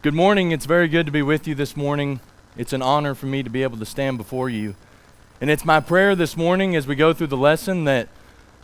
Good 0.00 0.14
morning. 0.14 0.52
It's 0.52 0.64
very 0.64 0.86
good 0.86 1.06
to 1.06 1.12
be 1.12 1.22
with 1.22 1.48
you 1.48 1.56
this 1.56 1.76
morning. 1.76 2.20
It's 2.56 2.72
an 2.72 2.82
honor 2.82 3.16
for 3.16 3.26
me 3.26 3.42
to 3.42 3.50
be 3.50 3.64
able 3.64 3.78
to 3.78 3.84
stand 3.84 4.16
before 4.16 4.48
you. 4.48 4.76
And 5.40 5.50
it's 5.50 5.64
my 5.64 5.80
prayer 5.80 6.14
this 6.14 6.36
morning 6.36 6.76
as 6.76 6.86
we 6.86 6.94
go 6.94 7.12
through 7.12 7.26
the 7.26 7.36
lesson 7.36 7.82
that 7.86 8.08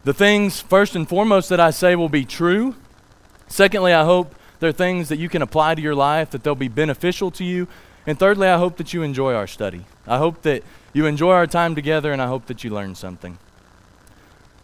the 0.04 0.14
things, 0.14 0.60
first 0.60 0.94
and 0.94 1.08
foremost, 1.08 1.48
that 1.48 1.58
I 1.58 1.70
say 1.70 1.96
will 1.96 2.08
be 2.08 2.24
true. 2.24 2.76
Secondly, 3.48 3.92
I 3.92 4.04
hope 4.04 4.32
they're 4.60 4.70
things 4.70 5.08
that 5.08 5.18
you 5.18 5.28
can 5.28 5.42
apply 5.42 5.74
to 5.74 5.82
your 5.82 5.96
life, 5.96 6.30
that 6.30 6.44
they'll 6.44 6.54
be 6.54 6.68
beneficial 6.68 7.32
to 7.32 7.42
you. 7.42 7.66
And 8.06 8.16
thirdly, 8.16 8.46
I 8.46 8.58
hope 8.58 8.76
that 8.76 8.94
you 8.94 9.02
enjoy 9.02 9.34
our 9.34 9.48
study. 9.48 9.86
I 10.06 10.18
hope 10.18 10.42
that 10.42 10.62
you 10.92 11.04
enjoy 11.06 11.32
our 11.32 11.48
time 11.48 11.74
together, 11.74 12.12
and 12.12 12.22
I 12.22 12.28
hope 12.28 12.46
that 12.46 12.62
you 12.62 12.70
learn 12.70 12.94
something. 12.94 13.38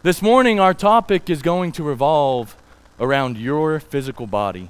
This 0.03 0.21
morning, 0.21 0.61
our 0.61 0.73
topic 0.73 1.29
is 1.29 1.41
going 1.41 1.73
to 1.73 1.83
revolve 1.83 2.55
around 2.97 3.37
your 3.37 3.81
physical 3.81 4.25
body. 4.25 4.69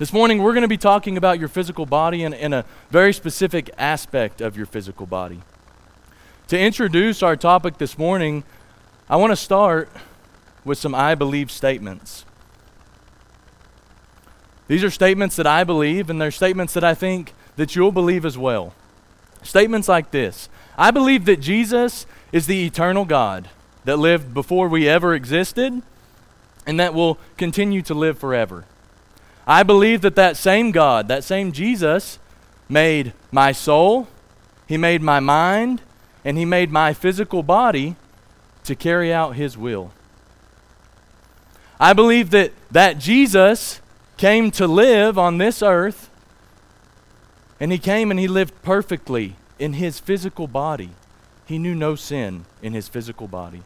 This 0.00 0.14
morning, 0.14 0.42
we're 0.42 0.54
going 0.54 0.62
to 0.62 0.66
be 0.66 0.78
talking 0.78 1.18
about 1.18 1.38
your 1.38 1.48
physical 1.48 1.84
body 1.84 2.24
and, 2.24 2.34
in 2.34 2.54
a 2.54 2.64
very 2.88 3.12
specific 3.12 3.68
aspect 3.76 4.40
of 4.40 4.56
your 4.56 4.64
physical 4.64 5.04
body. 5.04 5.42
To 6.48 6.58
introduce 6.58 7.22
our 7.22 7.36
topic 7.36 7.76
this 7.76 7.98
morning, 7.98 8.42
I 9.10 9.16
want 9.16 9.32
to 9.32 9.36
start 9.36 9.90
with 10.64 10.78
some 10.78 10.94
I 10.94 11.14
believe 11.14 11.50
statements. 11.50 12.24
These 14.68 14.82
are 14.82 14.88
statements 14.88 15.36
that 15.36 15.46
I 15.46 15.64
believe, 15.64 16.08
and 16.08 16.18
they're 16.18 16.30
statements 16.30 16.72
that 16.72 16.82
I 16.82 16.94
think 16.94 17.34
that 17.56 17.76
you'll 17.76 17.92
believe 17.92 18.24
as 18.24 18.38
well. 18.38 18.72
Statements 19.42 19.86
like 19.86 20.12
this 20.12 20.48
I 20.78 20.90
believe 20.90 21.26
that 21.26 21.42
Jesus 21.42 22.06
is 22.32 22.46
the 22.46 22.64
eternal 22.64 23.04
God 23.04 23.50
that 23.84 23.98
lived 23.98 24.32
before 24.32 24.66
we 24.66 24.88
ever 24.88 25.12
existed 25.12 25.82
and 26.66 26.80
that 26.80 26.94
will 26.94 27.18
continue 27.36 27.82
to 27.82 27.92
live 27.92 28.18
forever. 28.18 28.64
I 29.46 29.62
believe 29.62 30.02
that 30.02 30.16
that 30.16 30.36
same 30.36 30.70
God, 30.70 31.08
that 31.08 31.24
same 31.24 31.52
Jesus, 31.52 32.18
made 32.68 33.12
my 33.32 33.52
soul, 33.52 34.08
He 34.66 34.76
made 34.76 35.02
my 35.02 35.20
mind, 35.20 35.82
and 36.24 36.38
He 36.38 36.44
made 36.44 36.70
my 36.70 36.92
physical 36.92 37.42
body 37.42 37.96
to 38.64 38.74
carry 38.74 39.12
out 39.12 39.36
His 39.36 39.58
will. 39.58 39.92
I 41.78 41.92
believe 41.92 42.30
that 42.30 42.52
that 42.70 42.98
Jesus 42.98 43.80
came 44.16 44.50
to 44.52 44.66
live 44.66 45.18
on 45.18 45.38
this 45.38 45.62
earth, 45.62 46.10
and 47.58 47.72
He 47.72 47.78
came 47.78 48.10
and 48.10 48.20
He 48.20 48.28
lived 48.28 48.62
perfectly 48.62 49.36
in 49.58 49.74
His 49.74 49.98
physical 49.98 50.46
body. 50.46 50.90
He 51.46 51.58
knew 51.58 51.74
no 51.74 51.94
sin 51.96 52.44
in 52.62 52.72
His 52.74 52.86
physical 52.86 53.26
body. 53.26 53.62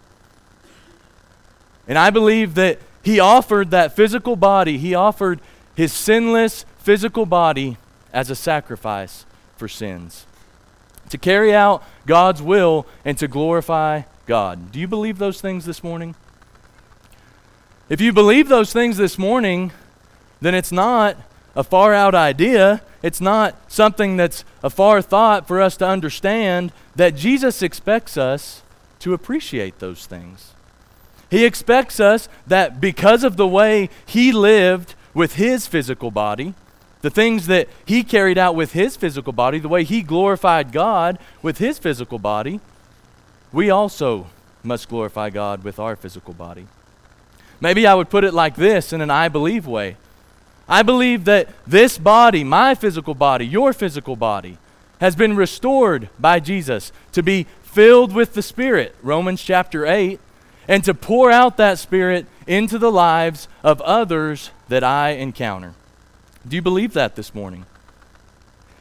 And 1.86 1.98
I 1.98 2.10
believe 2.10 2.54
that 2.54 2.78
He 3.02 3.20
offered 3.20 3.70
that 3.72 3.94
physical 3.94 4.36
body, 4.36 4.78
He 4.78 4.94
offered 4.94 5.40
his 5.74 5.92
sinless 5.92 6.64
physical 6.78 7.26
body 7.26 7.76
as 8.12 8.30
a 8.30 8.34
sacrifice 8.34 9.26
for 9.56 9.68
sins, 9.68 10.26
to 11.10 11.18
carry 11.18 11.54
out 11.54 11.82
God's 12.06 12.40
will 12.40 12.86
and 13.04 13.18
to 13.18 13.28
glorify 13.28 14.02
God. 14.26 14.72
Do 14.72 14.80
you 14.80 14.88
believe 14.88 15.18
those 15.18 15.40
things 15.40 15.64
this 15.64 15.82
morning? 15.82 16.14
If 17.88 18.00
you 18.00 18.12
believe 18.12 18.48
those 18.48 18.72
things 18.72 18.96
this 18.96 19.18
morning, 19.18 19.72
then 20.40 20.54
it's 20.54 20.72
not 20.72 21.16
a 21.54 21.62
far 21.62 21.92
out 21.92 22.14
idea. 22.14 22.82
It's 23.02 23.20
not 23.20 23.70
something 23.70 24.16
that's 24.16 24.44
a 24.62 24.70
far 24.70 25.02
thought 25.02 25.46
for 25.46 25.60
us 25.60 25.76
to 25.78 25.86
understand 25.86 26.72
that 26.96 27.14
Jesus 27.14 27.62
expects 27.62 28.16
us 28.16 28.62
to 29.00 29.12
appreciate 29.12 29.78
those 29.78 30.06
things. 30.06 30.52
He 31.30 31.44
expects 31.44 32.00
us 32.00 32.28
that 32.46 32.80
because 32.80 33.24
of 33.24 33.36
the 33.36 33.46
way 33.46 33.90
He 34.06 34.32
lived 34.32 34.94
with 35.14 35.36
his 35.36 35.66
physical 35.66 36.10
body, 36.10 36.54
the 37.00 37.10
things 37.10 37.46
that 37.46 37.68
he 37.86 38.02
carried 38.02 38.38
out 38.38 38.54
with 38.54 38.72
his 38.72 38.96
physical 38.96 39.32
body, 39.32 39.58
the 39.58 39.68
way 39.68 39.84
he 39.84 40.02
glorified 40.02 40.72
God 40.72 41.18
with 41.42 41.58
his 41.58 41.78
physical 41.78 42.18
body, 42.18 42.60
we 43.52 43.70
also 43.70 44.26
must 44.62 44.88
glorify 44.88 45.30
God 45.30 45.62
with 45.62 45.78
our 45.78 45.96
physical 45.96 46.34
body. 46.34 46.66
Maybe 47.60 47.86
I 47.86 47.94
would 47.94 48.10
put 48.10 48.24
it 48.24 48.34
like 48.34 48.56
this 48.56 48.92
in 48.92 49.00
an 49.00 49.10
I 49.10 49.28
believe 49.28 49.66
way. 49.66 49.96
I 50.68 50.82
believe 50.82 51.24
that 51.26 51.48
this 51.66 51.98
body, 51.98 52.42
my 52.42 52.74
physical 52.74 53.14
body, 53.14 53.46
your 53.46 53.72
physical 53.72 54.16
body, 54.16 54.58
has 55.00 55.14
been 55.14 55.36
restored 55.36 56.08
by 56.18 56.40
Jesus 56.40 56.90
to 57.12 57.22
be 57.22 57.46
filled 57.62 58.14
with 58.14 58.34
the 58.34 58.42
Spirit, 58.42 58.94
Romans 59.02 59.42
chapter 59.42 59.86
8, 59.86 60.18
and 60.68 60.84
to 60.84 60.94
pour 60.94 61.30
out 61.30 61.56
that 61.56 61.78
Spirit 61.78 62.26
into 62.46 62.78
the 62.78 62.90
lives 62.90 63.48
of 63.62 63.80
others 63.82 64.50
that 64.68 64.84
I 64.84 65.10
encounter. 65.10 65.74
Do 66.46 66.56
you 66.56 66.62
believe 66.62 66.92
that 66.94 67.16
this 67.16 67.34
morning? 67.34 67.66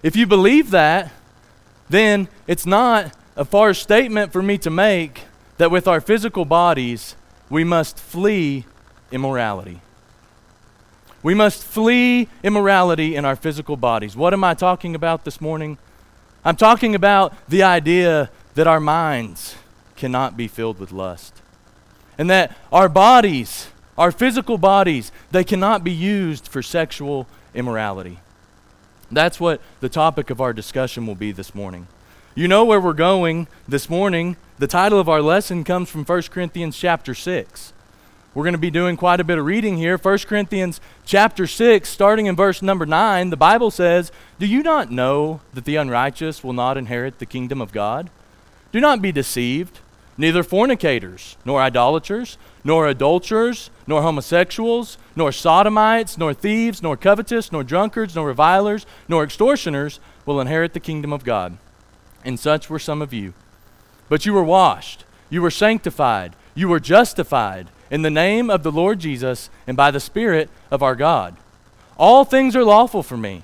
If 0.01 0.15
you 0.15 0.27
believe 0.27 0.71
that, 0.71 1.11
then 1.89 2.27
it's 2.47 2.65
not 2.65 3.15
a 3.35 3.45
far 3.45 3.73
statement 3.73 4.33
for 4.33 4.41
me 4.41 4.57
to 4.59 4.69
make 4.69 5.21
that 5.57 5.71
with 5.71 5.87
our 5.87 6.01
physical 6.01 6.45
bodies, 6.45 7.15
we 7.49 7.63
must 7.63 7.97
flee 7.97 8.65
immorality. 9.11 9.81
We 11.21 11.33
must 11.33 11.63
flee 11.63 12.27
immorality 12.43 13.15
in 13.15 13.23
our 13.23 13.35
physical 13.35 13.77
bodies. 13.77 14.15
What 14.15 14.33
am 14.33 14.43
I 14.43 14.55
talking 14.55 14.93
about 14.93 15.23
this 15.23 15.39
morning? 15.39 15.77
I'm 16.43 16.57
talking 16.57 16.95
about 16.95 17.33
the 17.47 17.63
idea 17.63 18.29
that 18.55 18.67
our 18.67 18.81
minds 18.81 19.55
cannot 19.95 20.35
be 20.35 20.49
filled 20.49 20.79
with 20.79 20.91
lust 20.91 21.42
and 22.17 22.29
that 22.29 22.55
our 22.71 22.89
bodies, 22.89 23.67
our 23.97 24.11
physical 24.11 24.57
bodies, 24.57 25.11
they 25.31 25.43
cannot 25.43 25.83
be 25.83 25.91
used 25.91 26.47
for 26.47 26.61
sexual 26.61 27.27
immorality. 27.53 28.19
That's 29.11 29.39
what 29.39 29.61
the 29.79 29.89
topic 29.89 30.29
of 30.29 30.41
our 30.41 30.53
discussion 30.53 31.05
will 31.05 31.15
be 31.15 31.31
this 31.31 31.53
morning. 31.53 31.87
You 32.35 32.47
know 32.47 32.65
where 32.65 32.81
we're 32.81 32.93
going 32.93 33.47
this 33.67 33.89
morning. 33.89 34.37
The 34.57 34.67
title 34.67 34.99
of 34.99 35.07
our 35.07 35.21
lesson 35.21 35.63
comes 35.63 35.89
from 35.89 36.03
1 36.03 36.21
Corinthians 36.23 36.77
chapter 36.77 37.13
6. 37.13 37.73
We're 38.33 38.43
going 38.43 38.53
to 38.53 38.59
be 38.59 38.71
doing 38.71 38.97
quite 38.97 39.19
a 39.19 39.23
bit 39.23 39.37
of 39.37 39.45
reading 39.45 39.77
here. 39.77 39.97
1 39.97 40.17
Corinthians 40.19 40.81
chapter 41.05 41.45
6, 41.45 41.87
starting 41.87 42.25
in 42.25 42.35
verse 42.35 42.63
number 42.63 42.87
9, 42.87 43.29
the 43.29 43.37
Bible 43.37 43.69
says, 43.69 44.11
Do 44.39 44.47
you 44.47 44.63
not 44.63 44.89
know 44.89 45.41
that 45.53 45.65
the 45.65 45.75
unrighteous 45.75 46.43
will 46.43 46.53
not 46.53 46.75
inherit 46.75 47.19
the 47.19 47.27
kingdom 47.27 47.61
of 47.61 47.71
God? 47.71 48.09
Do 48.71 48.79
not 48.79 49.03
be 49.03 49.11
deceived 49.11 49.79
neither 50.17 50.43
fornicators, 50.43 51.37
nor 51.45 51.61
idolaters, 51.61 52.37
nor 52.63 52.87
adulterers, 52.87 53.69
nor 53.87 54.01
homosexuals, 54.01 54.97
nor 55.15 55.31
sodomites, 55.31 56.17
nor 56.17 56.33
thieves, 56.33 56.81
nor 56.81 56.95
covetous, 56.95 57.51
nor 57.51 57.63
drunkards, 57.63 58.15
nor 58.15 58.27
revilers, 58.27 58.85
nor 59.07 59.23
extortioners 59.23 59.99
will 60.25 60.39
inherit 60.39 60.73
the 60.73 60.79
kingdom 60.79 61.11
of 61.11 61.23
God. 61.23 61.57
And 62.23 62.39
such 62.39 62.69
were 62.69 62.79
some 62.79 63.01
of 63.01 63.13
you. 63.13 63.33
But 64.09 64.25
you 64.25 64.33
were 64.33 64.43
washed, 64.43 65.05
you 65.29 65.41
were 65.41 65.51
sanctified, 65.51 66.35
you 66.55 66.67
were 66.67 66.79
justified 66.79 67.69
in 67.89 68.01
the 68.01 68.09
name 68.09 68.49
of 68.49 68.63
the 68.63 68.71
Lord 68.71 68.99
Jesus 68.99 69.49
and 69.67 69.75
by 69.75 69.91
the 69.91 69.99
Spirit 69.99 70.49
of 70.71 70.83
our 70.83 70.95
God. 70.95 71.35
All 71.97 72.23
things 72.23 72.55
are 72.55 72.63
lawful 72.63 73.03
for 73.03 73.17
me, 73.17 73.43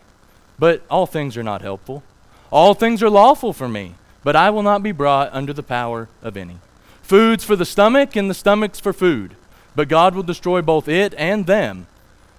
but 0.57 0.83
all 0.89 1.05
things 1.05 1.35
are 1.37 1.43
not 1.43 1.61
helpful. 1.61 2.03
All 2.51 2.73
things 2.73 3.03
are 3.03 3.09
lawful 3.09 3.53
for 3.53 3.67
me 3.67 3.95
but 4.23 4.35
I 4.35 4.49
will 4.49 4.63
not 4.63 4.83
be 4.83 4.91
brought 4.91 5.29
under 5.33 5.53
the 5.53 5.63
power 5.63 6.09
of 6.21 6.37
any. 6.37 6.57
Food's 7.01 7.43
for 7.43 7.55
the 7.55 7.65
stomach, 7.65 8.15
and 8.15 8.29
the 8.29 8.33
stomach's 8.33 8.79
for 8.79 8.93
food, 8.93 9.35
but 9.75 9.87
God 9.87 10.13
will 10.13 10.23
destroy 10.23 10.61
both 10.61 10.87
it 10.87 11.13
and 11.17 11.45
them. 11.45 11.87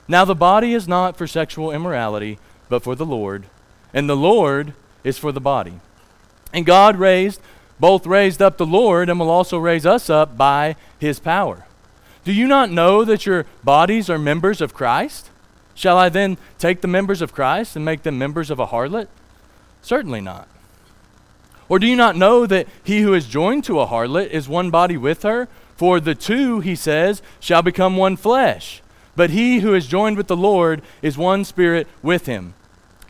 Now 0.07 0.25
the 0.25 0.35
body 0.35 0.75
is 0.75 0.89
not 0.89 1.17
for 1.17 1.27
sexual 1.27 1.71
immorality, 1.71 2.39
but 2.69 2.83
for 2.83 2.95
the 2.95 3.07
Lord, 3.07 3.47
and 3.95 4.09
the 4.09 4.17
Lord 4.17 4.75
is 5.05 5.19
for 5.19 5.33
the 5.33 5.41
body. 5.41 5.75
And 6.53 6.67
God 6.67 6.97
raised, 6.97 7.41
both 7.79 8.07
raised 8.07 8.43
up 8.43 8.57
the 8.57 8.67
Lord, 8.67 9.09
and 9.09 9.19
will 9.19 9.31
also 9.31 9.59
raise 9.59 9.87
us 9.87 10.11
up 10.11 10.37
by 10.37 10.77
his 10.99 11.19
power. 11.19 11.67
Do 12.25 12.33
you 12.33 12.47
not 12.47 12.71
know 12.71 13.05
that 13.05 13.25
your 13.25 13.47
bodies 13.65 14.11
are 14.11 14.19
members 14.19 14.61
of 14.61 14.75
Christ? 14.75 15.31
Shall 15.75 15.97
I 15.97 16.11
then 16.11 16.37
take 16.59 16.83
the 16.83 16.89
members 16.89 17.23
of 17.23 17.33
Christ 17.33 17.75
and 17.75 17.85
make 17.85 18.03
them 18.03 18.19
members 18.19 18.51
of 18.51 18.59
a 18.59 18.67
harlot? 18.67 19.09
Certainly 19.81 20.21
not. 20.21 20.47
Or 21.71 21.79
do 21.79 21.87
you 21.87 21.95
not 21.95 22.17
know 22.17 22.47
that 22.47 22.67
he 22.83 23.03
who 23.03 23.15
is 23.15 23.29
joined 23.29 23.63
to 23.65 23.79
a 23.79 23.87
harlot 23.87 24.29
is 24.31 24.49
one 24.49 24.71
body 24.71 24.97
with 24.97 25.23
her? 25.23 25.49
For 25.77 26.01
the 26.01 26.17
two, 26.17 26.59
he 26.59 26.75
says, 26.75 27.23
shall 27.39 27.63
become 27.63 27.97
one 27.97 28.17
flesh. 28.17 28.83
But 29.15 29.31
he 29.31 29.61
who 29.61 29.73
is 29.73 29.87
joined 29.87 30.17
with 30.17 30.27
the 30.27 30.37
Lord 30.37 30.83
is 31.01 31.17
one 31.17 31.45
spirit 31.45 31.87
with 32.03 32.27
him. 32.27 32.55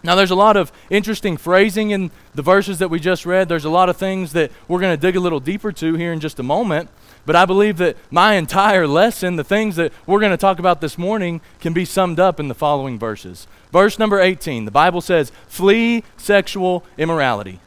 Now, 0.02 0.14
there's 0.14 0.30
a 0.30 0.36
lot 0.36 0.58
of 0.58 0.72
interesting 0.90 1.38
phrasing 1.38 1.90
in 1.90 2.10
the 2.34 2.42
verses 2.42 2.78
that 2.78 2.88
we 2.90 3.00
just 3.00 3.24
read. 3.24 3.48
There's 3.48 3.64
a 3.64 3.70
lot 3.70 3.88
of 3.88 3.96
things 3.96 4.34
that 4.34 4.52
we're 4.68 4.80
going 4.80 4.96
to 4.96 5.00
dig 5.00 5.16
a 5.16 5.20
little 5.20 5.40
deeper 5.40 5.72
to 5.72 5.94
here 5.94 6.12
in 6.12 6.20
just 6.20 6.38
a 6.38 6.42
moment. 6.42 6.90
But 7.24 7.36
I 7.36 7.46
believe 7.46 7.78
that 7.78 7.96
my 8.10 8.34
entire 8.34 8.86
lesson, 8.86 9.36
the 9.36 9.44
things 9.44 9.76
that 9.76 9.92
we're 10.06 10.20
going 10.20 10.32
to 10.32 10.36
talk 10.36 10.58
about 10.58 10.82
this 10.82 10.98
morning, 10.98 11.40
can 11.60 11.72
be 11.72 11.86
summed 11.86 12.20
up 12.20 12.38
in 12.38 12.48
the 12.48 12.54
following 12.54 12.98
verses. 12.98 13.46
Verse 13.72 13.98
number 13.98 14.20
18, 14.20 14.66
the 14.66 14.70
Bible 14.70 15.00
says, 15.00 15.32
Flee 15.48 16.04
sexual 16.18 16.84
immorality. 16.98 17.58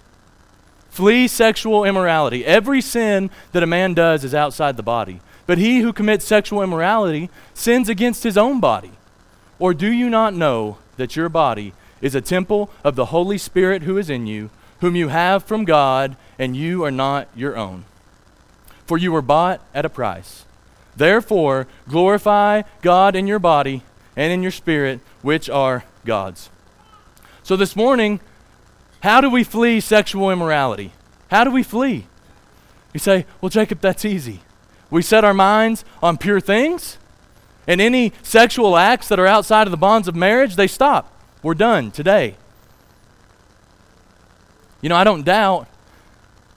Flee 0.93 1.27
sexual 1.27 1.85
immorality. 1.85 2.45
Every 2.45 2.79
sin 2.79 3.31
that 3.51 3.63
a 3.63 3.65
man 3.65 3.95
does 3.95 4.23
is 4.23 4.35
outside 4.35 4.77
the 4.77 4.83
body. 4.83 5.21
But 5.47 5.57
he 5.57 5.79
who 5.79 5.91
commits 5.91 6.23
sexual 6.23 6.61
immorality 6.61 7.31
sins 7.55 7.89
against 7.89 8.21
his 8.21 8.37
own 8.37 8.59
body. 8.59 8.91
Or 9.57 9.73
do 9.73 9.91
you 9.91 10.07
not 10.07 10.35
know 10.35 10.77
that 10.97 11.15
your 11.15 11.29
body 11.29 11.73
is 11.99 12.13
a 12.13 12.21
temple 12.21 12.69
of 12.83 12.95
the 12.95 13.05
Holy 13.05 13.39
Spirit 13.39 13.81
who 13.81 13.97
is 13.97 14.07
in 14.07 14.27
you, 14.27 14.51
whom 14.81 14.95
you 14.95 15.07
have 15.07 15.43
from 15.43 15.65
God, 15.65 16.15
and 16.37 16.55
you 16.55 16.83
are 16.85 16.91
not 16.91 17.27
your 17.35 17.57
own. 17.57 17.85
For 18.85 18.99
you 18.99 19.11
were 19.11 19.23
bought 19.23 19.61
at 19.73 19.85
a 19.85 19.89
price. 19.89 20.45
Therefore, 20.95 21.65
glorify 21.89 22.61
God 22.83 23.15
in 23.15 23.25
your 23.25 23.39
body 23.39 23.81
and 24.15 24.31
in 24.31 24.43
your 24.43 24.51
spirit, 24.51 24.99
which 25.23 25.49
are 25.49 25.85
God's. 26.05 26.51
So 27.41 27.55
this 27.55 27.75
morning, 27.75 28.19
how 29.03 29.19
do 29.19 29.29
we 29.29 29.43
flee 29.43 29.81
sexual 29.81 30.31
immorality? 30.31 30.93
How 31.29 31.43
do 31.43 31.51
we 31.51 31.61
flee? 31.61 32.07
You 32.93 33.01
say, 33.01 33.25
well, 33.41 33.49
Jacob, 33.49 33.81
that's 33.81 34.05
easy. 34.05 34.39
We 34.89 35.01
set 35.01 35.25
our 35.25 35.33
minds 35.33 35.83
on 36.01 36.17
pure 36.17 36.39
things, 36.39 36.97
and 37.67 37.81
any 37.81 38.13
sexual 38.21 38.77
acts 38.77 39.09
that 39.09 39.19
are 39.19 39.27
outside 39.27 39.67
of 39.67 39.71
the 39.71 39.77
bonds 39.77 40.07
of 40.07 40.15
marriage, 40.15 40.55
they 40.55 40.67
stop. 40.67 41.13
We're 41.41 41.53
done 41.53 41.91
today. 41.91 42.37
You 44.79 44.87
know, 44.87 44.95
I 44.95 45.03
don't 45.03 45.25
doubt 45.25 45.67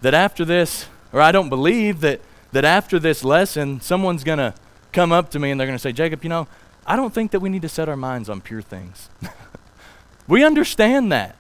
that 0.02 0.14
after 0.14 0.44
this, 0.44 0.87
or 1.12 1.20
I 1.20 1.32
don't 1.32 1.49
believe 1.49 2.00
that, 2.02 2.20
that 2.52 2.64
after 2.64 3.00
this 3.00 3.25
lesson, 3.25 3.81
someone's 3.81 4.22
going 4.22 4.38
to 4.38 4.54
come 4.92 5.10
up 5.10 5.32
to 5.32 5.40
me 5.40 5.50
and 5.50 5.58
they're 5.58 5.66
going 5.66 5.78
to 5.78 5.82
say, 5.82 5.90
Jacob, 5.90 6.22
you 6.22 6.31
know, 6.31 6.46
I 6.87 6.94
don't 6.94 7.12
think 7.12 7.32
that 7.32 7.40
we 7.40 7.49
need 7.49 7.62
to 7.62 7.69
set 7.69 7.88
our 7.88 7.96
minds 7.96 8.31
on 8.31 8.40
pure 8.40 8.62
things. 8.62 9.10
we 10.28 10.44
understand 10.44 11.10
that. 11.10 11.34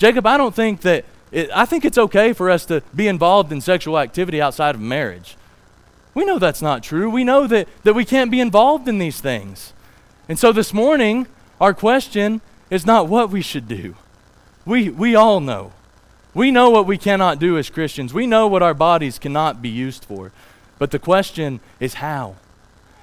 Jacob, 0.00 0.26
I 0.26 0.38
don't 0.38 0.54
think 0.54 0.80
that, 0.80 1.04
it, 1.30 1.50
I 1.54 1.66
think 1.66 1.84
it's 1.84 1.98
okay 1.98 2.32
for 2.32 2.48
us 2.48 2.64
to 2.64 2.82
be 2.96 3.06
involved 3.06 3.52
in 3.52 3.60
sexual 3.60 3.98
activity 3.98 4.40
outside 4.40 4.74
of 4.74 4.80
marriage. 4.80 5.36
We 6.14 6.24
know 6.24 6.38
that's 6.38 6.62
not 6.62 6.82
true. 6.82 7.10
We 7.10 7.22
know 7.22 7.46
that, 7.46 7.68
that 7.84 7.92
we 7.92 8.06
can't 8.06 8.30
be 8.30 8.40
involved 8.40 8.88
in 8.88 8.98
these 8.98 9.20
things. 9.20 9.74
And 10.26 10.38
so 10.38 10.52
this 10.52 10.72
morning, 10.72 11.26
our 11.60 11.74
question 11.74 12.40
is 12.70 12.86
not 12.86 13.08
what 13.08 13.28
we 13.28 13.42
should 13.42 13.68
do. 13.68 13.94
We, 14.64 14.88
we 14.88 15.14
all 15.14 15.38
know. 15.38 15.72
We 16.32 16.50
know 16.50 16.70
what 16.70 16.86
we 16.86 16.96
cannot 16.96 17.38
do 17.38 17.58
as 17.58 17.68
Christians. 17.68 18.14
We 18.14 18.26
know 18.26 18.46
what 18.46 18.62
our 18.62 18.72
bodies 18.72 19.18
cannot 19.18 19.60
be 19.60 19.68
used 19.68 20.06
for. 20.06 20.32
But 20.78 20.92
the 20.92 20.98
question 20.98 21.60
is 21.78 21.94
how? 21.94 22.36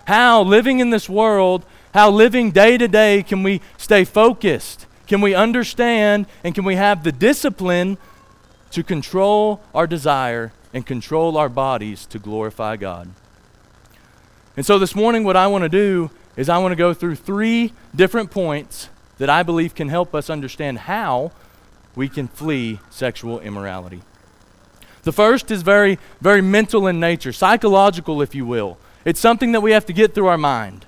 How, 0.08 0.42
living 0.42 0.80
in 0.80 0.90
this 0.90 1.08
world, 1.08 1.64
how 1.94 2.10
living 2.10 2.50
day 2.50 2.76
to 2.80 2.88
day 2.88 3.22
can 3.22 3.44
we 3.44 3.62
stay 3.78 4.04
focused? 4.04 4.87
Can 5.08 5.22
we 5.22 5.34
understand 5.34 6.28
and 6.44 6.54
can 6.54 6.66
we 6.66 6.76
have 6.76 7.04
the 7.04 7.12
discipline 7.12 7.98
to 8.72 8.84
control 8.84 9.62
our 9.74 9.88
desire 9.88 10.52
and 10.74 10.86
control 10.86 11.38
our 11.38 11.50
bodies 11.50 12.06
to 12.08 12.20
glorify 12.20 12.76
God? 12.76 13.10
And 14.58 14.66
so 14.66 14.78
this 14.80 14.96
morning, 14.96 15.24
what 15.24 15.38
I 15.38 15.48
want 15.48 15.64
to 15.64 15.70
do 15.70 16.12
is 16.36 16.50
I 16.50 16.58
want 16.58 16.72
to 16.72 16.76
go 16.76 16.94
through 16.94 17.16
three 17.16 17.74
different 17.96 18.32
points 18.32 18.90
that 19.18 19.30
I 19.30 19.44
believe 19.44 19.76
can 19.76 19.90
help 19.90 20.14
us 20.14 20.30
understand 20.30 20.80
how 20.80 21.32
we 21.96 22.10
can 22.10 22.28
flee 22.28 22.80
sexual 22.90 23.40
immorality. 23.40 24.02
The 25.04 25.12
first 25.12 25.52
is 25.52 25.62
very, 25.62 26.00
very 26.22 26.42
mental 26.42 26.86
in 26.86 27.00
nature, 27.00 27.32
psychological, 27.32 28.22
if 28.22 28.36
you 28.36 28.46
will. 28.46 28.78
It's 29.06 29.20
something 29.20 29.54
that 29.54 29.62
we 29.62 29.72
have 29.72 29.86
to 29.86 29.94
get 29.94 30.14
through 30.14 30.28
our 30.28 30.38
mind. 30.38 30.86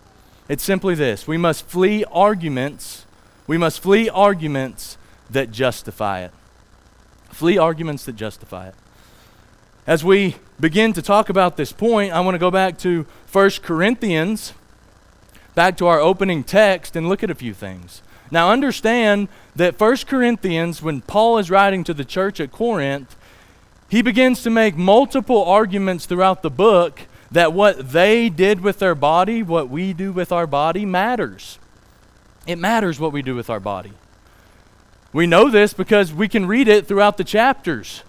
It's 0.50 0.64
simply 0.64 0.94
this 0.94 1.28
we 1.28 1.38
must 1.38 1.66
flee 1.66 2.04
arguments. 2.12 3.06
We 3.50 3.58
must 3.58 3.80
flee 3.80 4.10
arguments 4.10 4.96
that 5.32 5.50
justify 5.50 6.20
it. 6.20 6.32
Flee 7.32 7.58
arguments 7.58 8.06
that 8.06 8.16
justify 8.16 8.68
it. 8.68 8.76
As 9.88 10.04
we 10.04 10.36
begin 10.60 10.94
to 10.94 11.02
talk 11.02 11.30
about 11.30 11.58
this 11.58 11.72
point, 11.72 12.14
I 12.14 12.20
want 12.20 12.36
to 12.36 12.40
go 12.40 12.52
back 12.52 12.78
to 12.80 13.08
1 13.32 13.50
Corinthians, 13.64 14.54
back 15.56 15.78
to 15.78 15.88
our 15.88 16.00
opening 16.00 16.44
text, 16.44 16.96
and 16.96 17.10
look 17.10 17.24
at 17.24 17.32
a 17.32 17.34
few 17.34 17.56
things. 17.56 18.04
Now, 18.30 18.52
understand 18.52 19.30
that 19.56 19.80
1 19.80 19.98
Corinthians, 20.06 20.84
when 20.84 21.02
Paul 21.02 21.40
is 21.40 21.50
writing 21.50 21.84
to 21.86 21.94
the 21.96 22.06
church 22.06 22.40
at 22.40 22.52
Corinth, 22.52 23.16
he 23.90 24.04
begins 24.04 24.44
to 24.44 24.52
make 24.52 24.78
multiple 24.78 25.44
arguments 25.44 26.06
throughout 26.06 26.44
the 26.44 26.52
book 26.52 27.02
that 27.32 27.52
what 27.52 27.94
they 27.94 28.30
did 28.30 28.62
with 28.62 28.78
their 28.78 28.94
body, 28.94 29.42
what 29.42 29.70
we 29.70 29.92
do 29.92 30.12
with 30.12 30.32
our 30.32 30.46
body, 30.46 30.86
matters. 30.86 31.58
It 32.48 32.58
matters 32.58 33.00
what 33.00 33.12
we 33.12 33.22
do 33.22 33.36
with 33.36 33.50
our 33.50 33.60
body. 33.60 33.94
We 35.12 35.28
know 35.28 35.50
this 35.50 35.74
because 35.74 36.14
we 36.14 36.28
can 36.28 36.46
read 36.46 36.68
it 36.68 36.88
throughout 36.88 37.18
the 37.18 37.24
chapters. 37.24 38.04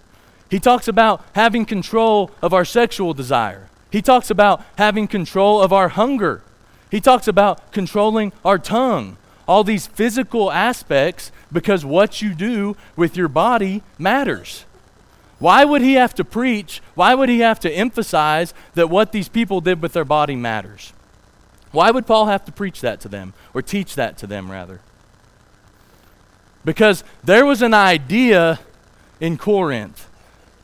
He 0.50 0.58
talks 0.60 0.88
about 0.88 1.24
having 1.34 1.64
control 1.64 2.30
of 2.42 2.52
our 2.52 2.64
sexual 2.64 3.14
desire. 3.14 3.68
He 3.90 4.02
talks 4.02 4.30
about 4.30 4.62
having 4.76 5.08
control 5.08 5.62
of 5.62 5.72
our 5.72 5.88
hunger. 5.88 6.42
He 6.90 7.00
talks 7.00 7.28
about 7.28 7.72
controlling 7.72 8.32
our 8.44 8.58
tongue 8.58 9.16
all 9.50 9.64
these 9.64 9.88
physical 9.88 10.52
aspects 10.52 11.32
because 11.50 11.84
what 11.84 12.22
you 12.22 12.34
do 12.34 12.76
with 12.94 13.16
your 13.16 13.26
body 13.26 13.82
matters. 13.98 14.64
Why 15.40 15.64
would 15.64 15.82
he 15.82 15.94
have 15.94 16.14
to 16.14 16.24
preach? 16.24 16.80
Why 16.94 17.16
would 17.16 17.28
he 17.28 17.40
have 17.40 17.58
to 17.60 17.70
emphasize 17.70 18.54
that 18.74 18.88
what 18.88 19.10
these 19.10 19.28
people 19.28 19.60
did 19.60 19.82
with 19.82 19.92
their 19.92 20.04
body 20.04 20.36
matters? 20.36 20.92
Why 21.72 21.90
would 21.90 22.06
Paul 22.06 22.26
have 22.26 22.44
to 22.46 22.52
preach 22.52 22.80
that 22.80 23.00
to 23.00 23.08
them, 23.08 23.34
or 23.54 23.62
teach 23.62 23.94
that 23.94 24.18
to 24.18 24.26
them, 24.26 24.50
rather? 24.50 24.80
Because 26.64 27.04
there 27.24 27.46
was 27.46 27.62
an 27.62 27.74
idea 27.74 28.60
in 29.20 29.38
Corinth. 29.38 30.08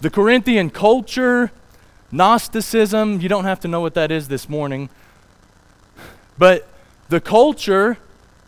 The 0.01 0.11
Corinthian 0.11 0.71
culture, 0.71 1.53
Gnosticism, 2.11 3.21
you 3.21 3.29
don't 3.29 3.45
have 3.45 3.61
to 3.61 3.69
know 3.69 3.81
what 3.81 3.95
that 3.95 4.11
is 4.11 4.29
this 4.29 4.49
morning. 4.49 4.91
But 6.39 6.69
the 7.09 7.21
culture 7.21 7.99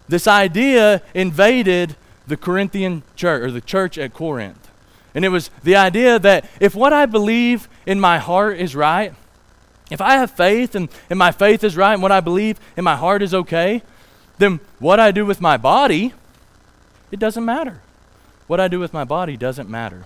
this 0.08 0.26
idea 0.26 1.02
invaded 1.14 1.94
the 2.26 2.36
Corinthian 2.36 3.02
church, 3.14 3.42
or 3.42 3.50
the 3.50 3.60
church 3.60 3.98
at 3.98 4.14
Corinth. 4.14 4.70
And 5.14 5.24
it 5.24 5.28
was 5.28 5.50
the 5.62 5.76
idea 5.76 6.18
that 6.18 6.48
if 6.60 6.74
what 6.74 6.92
I 6.92 7.06
believe 7.06 7.68
in 7.86 8.00
my 8.00 8.18
heart 8.18 8.58
is 8.58 8.74
right, 8.74 9.14
if 9.90 10.00
I 10.00 10.14
have 10.14 10.30
faith 10.30 10.74
and, 10.74 10.88
and 11.08 11.18
my 11.18 11.32
faith 11.32 11.64
is 11.64 11.76
right 11.76 11.94
and 11.94 12.02
what 12.02 12.12
I 12.12 12.20
believe 12.20 12.58
in 12.76 12.84
my 12.84 12.96
heart 12.96 13.22
is 13.22 13.32
okay, 13.34 13.82
then 14.38 14.60
what 14.78 15.00
I 15.00 15.10
do 15.10 15.24
with 15.24 15.40
my 15.40 15.56
body, 15.56 16.14
it 17.10 17.18
doesn't 17.18 17.44
matter. 17.44 17.80
What 18.46 18.60
I 18.60 18.68
do 18.68 18.78
with 18.78 18.92
my 18.92 19.04
body 19.04 19.36
doesn't 19.36 19.68
matter. 19.68 20.04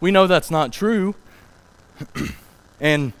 We 0.00 0.10
know 0.10 0.26
that's 0.26 0.50
not 0.50 0.72
true. 0.72 1.14
and, 2.80 3.12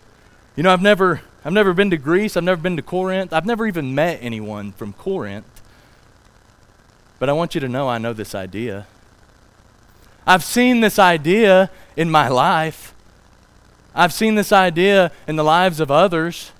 you 0.56 0.62
know, 0.62 0.72
I've 0.72 0.82
never, 0.82 1.22
I've 1.44 1.52
never 1.52 1.72
been 1.72 1.90
to 1.90 1.96
Greece. 1.96 2.36
I've 2.36 2.44
never 2.44 2.60
been 2.60 2.76
to 2.76 2.82
Corinth. 2.82 3.32
I've 3.32 3.46
never 3.46 3.66
even 3.66 3.94
met 3.94 4.18
anyone 4.20 4.72
from 4.72 4.92
Corinth. 4.92 5.62
But 7.18 7.28
I 7.28 7.32
want 7.32 7.54
you 7.54 7.60
to 7.60 7.68
know 7.68 7.88
I 7.88 7.98
know 7.98 8.12
this 8.12 8.34
idea. 8.34 8.86
I've 10.26 10.42
seen 10.42 10.80
this 10.80 10.98
idea 10.98 11.70
in 11.96 12.10
my 12.10 12.28
life. 12.28 12.91
I've 13.94 14.12
seen 14.12 14.34
this 14.34 14.52
idea 14.52 15.12
in 15.26 15.36
the 15.36 15.44
lives 15.44 15.80
of 15.80 15.90
others. 15.90 16.52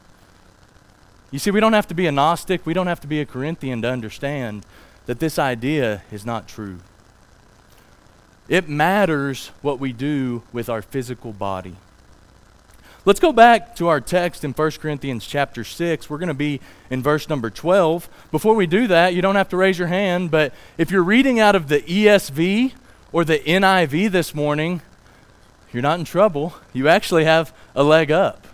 You 1.31 1.39
see, 1.39 1.51
we 1.51 1.61
don't 1.61 1.73
have 1.73 1.89
to 1.89 1.95
be 1.95 2.07
a 2.07 2.13
Gnostic, 2.13 2.67
we 2.67 2.75
don't 2.75 2.89
have 2.89 3.01
to 3.01 3.07
be 3.07 3.21
a 3.21 3.27
Corinthian 3.27 3.81
to 3.83 3.89
understand 3.89 4.67
that 5.07 5.19
this 5.19 5.39
idea 5.39 6.03
is 6.13 6.27
not 6.27 6.47
true. 6.47 6.81
It 8.49 8.69
matters 8.69 9.51
what 9.63 9.79
we 9.79 9.93
do 9.93 10.43
with 10.53 10.69
our 10.69 10.83
physical 10.83 11.33
body. 11.33 11.77
Let's 13.05 13.19
go 13.19 13.33
back 13.33 13.75
to 13.77 13.89
our 13.89 14.01
text 14.01 14.45
in 14.45 14.53
1 14.53 14.71
Corinthians 14.73 15.27
chapter 15.27 15.65
6. 15.65 16.11
We're 16.11 16.19
going 16.19 16.29
to 16.29 16.35
be 16.35 16.61
in 16.91 17.03
verse 17.03 17.29
number 17.29 17.51
12. 17.51 18.09
Before 18.31 18.55
we 18.55 18.67
do 18.67 18.87
that, 18.89 19.15
you 19.15 19.23
don't 19.23 19.35
have 19.35 19.49
to 19.49 19.57
raise 19.57 19.79
your 19.79 19.89
hand, 19.89 20.31
but 20.31 20.53
if 20.77 20.91
you're 20.91 21.03
reading 21.03 21.41
out 21.41 21.57
of 21.57 21.69
the 21.69 21.81
ESV 21.81 22.75
or 23.11 23.25
the 23.25 23.39
NIV 23.41 24.11
this 24.11 24.35
morning, 24.35 24.83
you're 25.73 25.83
not 25.83 25.99
in 25.99 26.05
trouble. 26.05 26.55
You 26.73 26.89
actually 26.89 27.25
have 27.25 27.53
a 27.75 27.83
leg 27.83 28.11
up. 28.11 28.47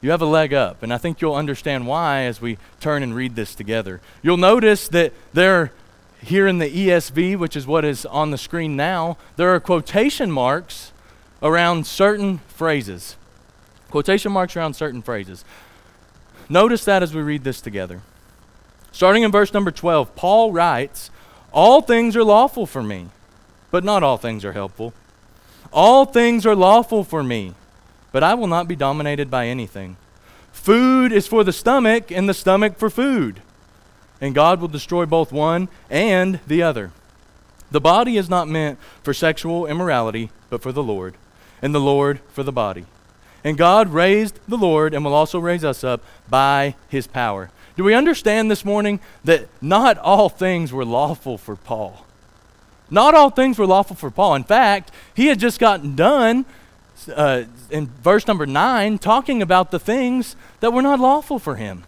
You 0.00 0.10
have 0.10 0.20
a 0.20 0.26
leg 0.26 0.52
up, 0.52 0.82
and 0.82 0.92
I 0.92 0.98
think 0.98 1.20
you'll 1.20 1.36
understand 1.36 1.86
why 1.86 2.22
as 2.22 2.40
we 2.40 2.58
turn 2.80 3.04
and 3.04 3.14
read 3.14 3.36
this 3.36 3.54
together. 3.54 4.00
You'll 4.20 4.36
notice 4.36 4.88
that 4.88 5.12
there, 5.32 5.72
here 6.20 6.48
in 6.48 6.58
the 6.58 6.68
ESV, 6.68 7.36
which 7.38 7.56
is 7.56 7.68
what 7.68 7.84
is 7.84 8.04
on 8.06 8.32
the 8.32 8.38
screen 8.38 8.74
now, 8.74 9.16
there 9.36 9.54
are 9.54 9.60
quotation 9.60 10.30
marks 10.30 10.90
around 11.40 11.86
certain 11.86 12.38
phrases. 12.48 13.16
Quotation 13.90 14.32
marks 14.32 14.56
around 14.56 14.74
certain 14.74 15.02
phrases. 15.02 15.44
Notice 16.48 16.84
that 16.84 17.02
as 17.02 17.14
we 17.14 17.22
read 17.22 17.44
this 17.44 17.60
together. 17.60 18.02
Starting 18.90 19.22
in 19.22 19.30
verse 19.30 19.54
number 19.54 19.70
12, 19.70 20.16
Paul 20.16 20.52
writes, 20.52 21.10
All 21.52 21.80
things 21.80 22.16
are 22.16 22.24
lawful 22.24 22.66
for 22.66 22.82
me, 22.82 23.06
but 23.70 23.84
not 23.84 24.02
all 24.02 24.18
things 24.18 24.44
are 24.44 24.52
helpful. 24.52 24.92
All 25.72 26.04
things 26.04 26.44
are 26.44 26.54
lawful 26.54 27.02
for 27.02 27.22
me, 27.22 27.54
but 28.12 28.22
I 28.22 28.34
will 28.34 28.46
not 28.46 28.68
be 28.68 28.76
dominated 28.76 29.30
by 29.30 29.46
anything. 29.46 29.96
Food 30.52 31.12
is 31.12 31.26
for 31.26 31.44
the 31.44 31.52
stomach, 31.52 32.10
and 32.10 32.28
the 32.28 32.34
stomach 32.34 32.76
for 32.76 32.90
food. 32.90 33.40
And 34.20 34.34
God 34.34 34.60
will 34.60 34.68
destroy 34.68 35.06
both 35.06 35.32
one 35.32 35.68
and 35.90 36.40
the 36.46 36.62
other. 36.62 36.92
The 37.70 37.80
body 37.80 38.18
is 38.18 38.28
not 38.28 38.48
meant 38.48 38.78
for 39.02 39.14
sexual 39.14 39.66
immorality, 39.66 40.30
but 40.50 40.62
for 40.62 40.72
the 40.72 40.82
Lord, 40.82 41.14
and 41.62 41.74
the 41.74 41.80
Lord 41.80 42.20
for 42.28 42.42
the 42.42 42.52
body. 42.52 42.84
And 43.42 43.56
God 43.56 43.88
raised 43.88 44.38
the 44.46 44.58
Lord 44.58 44.94
and 44.94 45.04
will 45.04 45.14
also 45.14 45.38
raise 45.38 45.64
us 45.64 45.82
up 45.82 46.02
by 46.28 46.76
his 46.88 47.06
power. 47.06 47.50
Do 47.76 47.82
we 47.82 47.94
understand 47.94 48.50
this 48.50 48.64
morning 48.64 49.00
that 49.24 49.48
not 49.62 49.96
all 49.98 50.28
things 50.28 50.72
were 50.72 50.84
lawful 50.84 51.38
for 51.38 51.56
Paul? 51.56 52.06
Not 52.92 53.14
all 53.14 53.30
things 53.30 53.58
were 53.58 53.66
lawful 53.66 53.96
for 53.96 54.10
Paul. 54.10 54.34
In 54.34 54.44
fact, 54.44 54.90
he 55.14 55.28
had 55.28 55.40
just 55.40 55.58
gotten 55.58 55.96
done 55.96 56.44
uh, 57.14 57.44
in 57.70 57.86
verse 57.86 58.26
number 58.26 58.44
9 58.44 58.98
talking 58.98 59.40
about 59.40 59.70
the 59.70 59.78
things 59.78 60.36
that 60.60 60.74
were 60.74 60.82
not 60.82 61.00
lawful 61.00 61.38
for 61.38 61.56
him. 61.56 61.84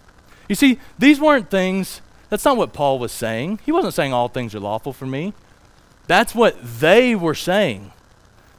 You 0.49 0.55
see, 0.55 0.79
these 0.99 1.21
weren't 1.21 1.51
things, 1.51 2.01
that's 2.31 2.47
not 2.47 2.57
what 2.57 2.73
Paul 2.73 2.99
was 2.99 3.13
saying. 3.13 3.61
He 3.67 3.71
wasn't 3.71 3.93
saying 3.93 4.15
all 4.15 4.29
things 4.29 4.55
are 4.55 4.61
lawful 4.61 4.95
for 4.95 5.05
me. 5.05 5.35
That's 6.07 6.35
what 6.35 6.57
they 6.81 7.15
were 7.15 7.35
saying. 7.35 7.93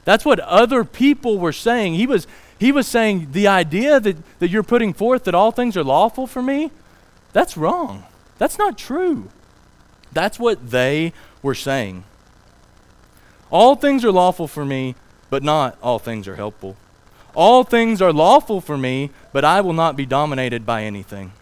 That's 0.04 0.24
what 0.24 0.38
other 0.38 0.84
people 0.84 1.40
were 1.40 1.52
saying. 1.52 1.94
He 1.94 2.06
was, 2.06 2.28
he 2.60 2.70
was 2.70 2.86
saying 2.86 3.32
the 3.32 3.48
idea 3.48 3.98
that, 3.98 4.16
that 4.38 4.50
you're 4.50 4.62
putting 4.62 4.92
forth 4.92 5.24
that 5.24 5.34
all 5.34 5.50
things 5.50 5.76
are 5.76 5.82
lawful 5.82 6.28
for 6.28 6.42
me, 6.42 6.70
that's 7.32 7.56
wrong. 7.56 8.04
That's 8.38 8.56
not 8.56 8.78
true. 8.78 9.30
That's 10.12 10.38
what 10.38 10.70
they 10.70 11.12
were 11.42 11.56
saying. 11.56 12.04
All 13.50 13.76
things 13.76 14.04
are 14.04 14.12
lawful 14.12 14.48
for 14.48 14.64
me, 14.64 14.94
but 15.30 15.42
not 15.42 15.78
all 15.82 15.98
things 15.98 16.26
are 16.26 16.36
helpful. 16.36 16.76
All 17.34 17.64
things 17.64 18.00
are 18.00 18.12
lawful 18.12 18.60
for 18.60 18.78
me, 18.78 19.10
but 19.32 19.44
I 19.44 19.60
will 19.60 19.72
not 19.72 19.96
be 19.96 20.06
dominated 20.06 20.64
by 20.64 20.84
anything. 20.84 21.32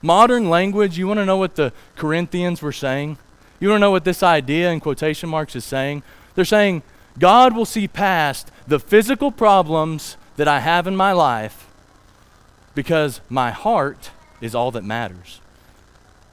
Modern 0.00 0.48
language, 0.48 0.96
you 0.96 1.06
want 1.06 1.18
to 1.18 1.26
know 1.26 1.36
what 1.36 1.56
the 1.56 1.72
Corinthians 1.96 2.62
were 2.62 2.72
saying? 2.72 3.18
You 3.60 3.68
want 3.68 3.78
to 3.78 3.80
know 3.80 3.90
what 3.90 4.04
this 4.04 4.22
idea 4.22 4.70
in 4.70 4.80
quotation 4.80 5.28
marks 5.28 5.56
is 5.56 5.64
saying? 5.64 6.02
They're 6.34 6.44
saying, 6.44 6.82
God 7.18 7.54
will 7.54 7.66
see 7.66 7.88
past 7.88 8.50
the 8.66 8.78
physical 8.78 9.32
problems 9.32 10.16
that 10.36 10.48
I 10.48 10.60
have 10.60 10.86
in 10.86 10.94
my 10.94 11.12
life 11.12 11.66
because 12.74 13.20
my 13.28 13.50
heart 13.50 14.10
is 14.40 14.54
all 14.54 14.70
that 14.70 14.84
matters. 14.84 15.40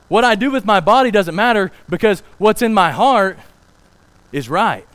What 0.07 0.23
I 0.23 0.35
do 0.35 0.51
with 0.51 0.63
my 0.63 0.79
body 0.79 1.09
doesn't 1.09 1.35
matter 1.35 1.71
because 1.89 2.21
what's 2.37 2.61
in 2.61 2.73
my 2.73 2.91
heart 2.91 3.39
is 4.35 4.49
right. 4.49 4.85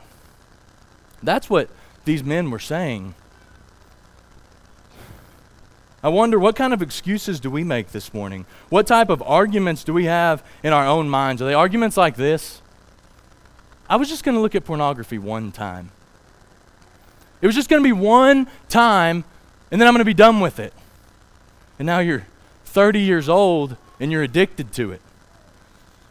That's 1.23 1.49
what 1.49 1.67
these 2.05 2.23
men 2.23 2.51
were 2.51 2.59
saying. 2.59 3.15
I 6.03 6.09
wonder 6.09 6.37
what 6.37 6.55
kind 6.55 6.73
of 6.73 6.81
excuses 6.83 7.39
do 7.39 7.49
we 7.49 7.63
make 7.63 7.91
this 7.91 8.13
morning? 8.13 8.45
What 8.69 8.85
type 8.85 9.09
of 9.09 9.23
arguments 9.23 9.83
do 9.83 9.93
we 9.93 10.05
have 10.05 10.43
in 10.61 10.73
our 10.73 10.85
own 10.85 11.09
minds? 11.09 11.41
Are 11.41 11.45
they 11.45 11.55
arguments 11.55 11.97
like 11.97 12.17
this? 12.17 12.61
I 13.89 13.95
was 13.95 14.09
just 14.09 14.23
going 14.23 14.35
to 14.35 14.41
look 14.41 14.53
at 14.53 14.63
pornography 14.63 15.17
one 15.17 15.51
time. 15.51 15.89
It 17.41 17.47
was 17.47 17.55
just 17.55 17.67
going 17.67 17.81
to 17.81 17.87
be 17.87 17.93
one 17.93 18.47
time, 18.69 19.23
and 19.71 19.81
then 19.81 19.87
I'm 19.87 19.93
going 19.95 20.01
to 20.01 20.05
be 20.05 20.13
done 20.13 20.39
with 20.39 20.59
it. 20.59 20.73
And 21.79 21.87
now 21.87 21.97
you're 21.97 22.27
30 22.65 22.99
years 22.99 23.27
old 23.27 23.75
and 23.99 24.11
you're 24.11 24.21
addicted 24.21 24.71
to 24.73 24.91
it. 24.91 25.01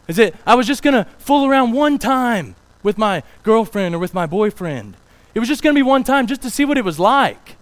Is 0.08 0.18
it, 0.18 0.34
I 0.44 0.56
was 0.56 0.66
just 0.66 0.82
going 0.82 0.94
to 0.94 1.04
fool 1.18 1.46
around 1.46 1.72
one 1.72 1.96
time 1.96 2.56
with 2.82 2.98
my 2.98 3.22
girlfriend 3.42 3.94
or 3.94 3.98
with 3.98 4.14
my 4.14 4.26
boyfriend. 4.26 4.96
It 5.34 5.40
was 5.40 5.48
just 5.48 5.62
going 5.62 5.74
to 5.74 5.78
be 5.78 5.86
one 5.86 6.04
time 6.04 6.26
just 6.26 6.42
to 6.42 6.50
see 6.50 6.64
what 6.64 6.78
it 6.78 6.84
was 6.84 6.98
like. 6.98 7.56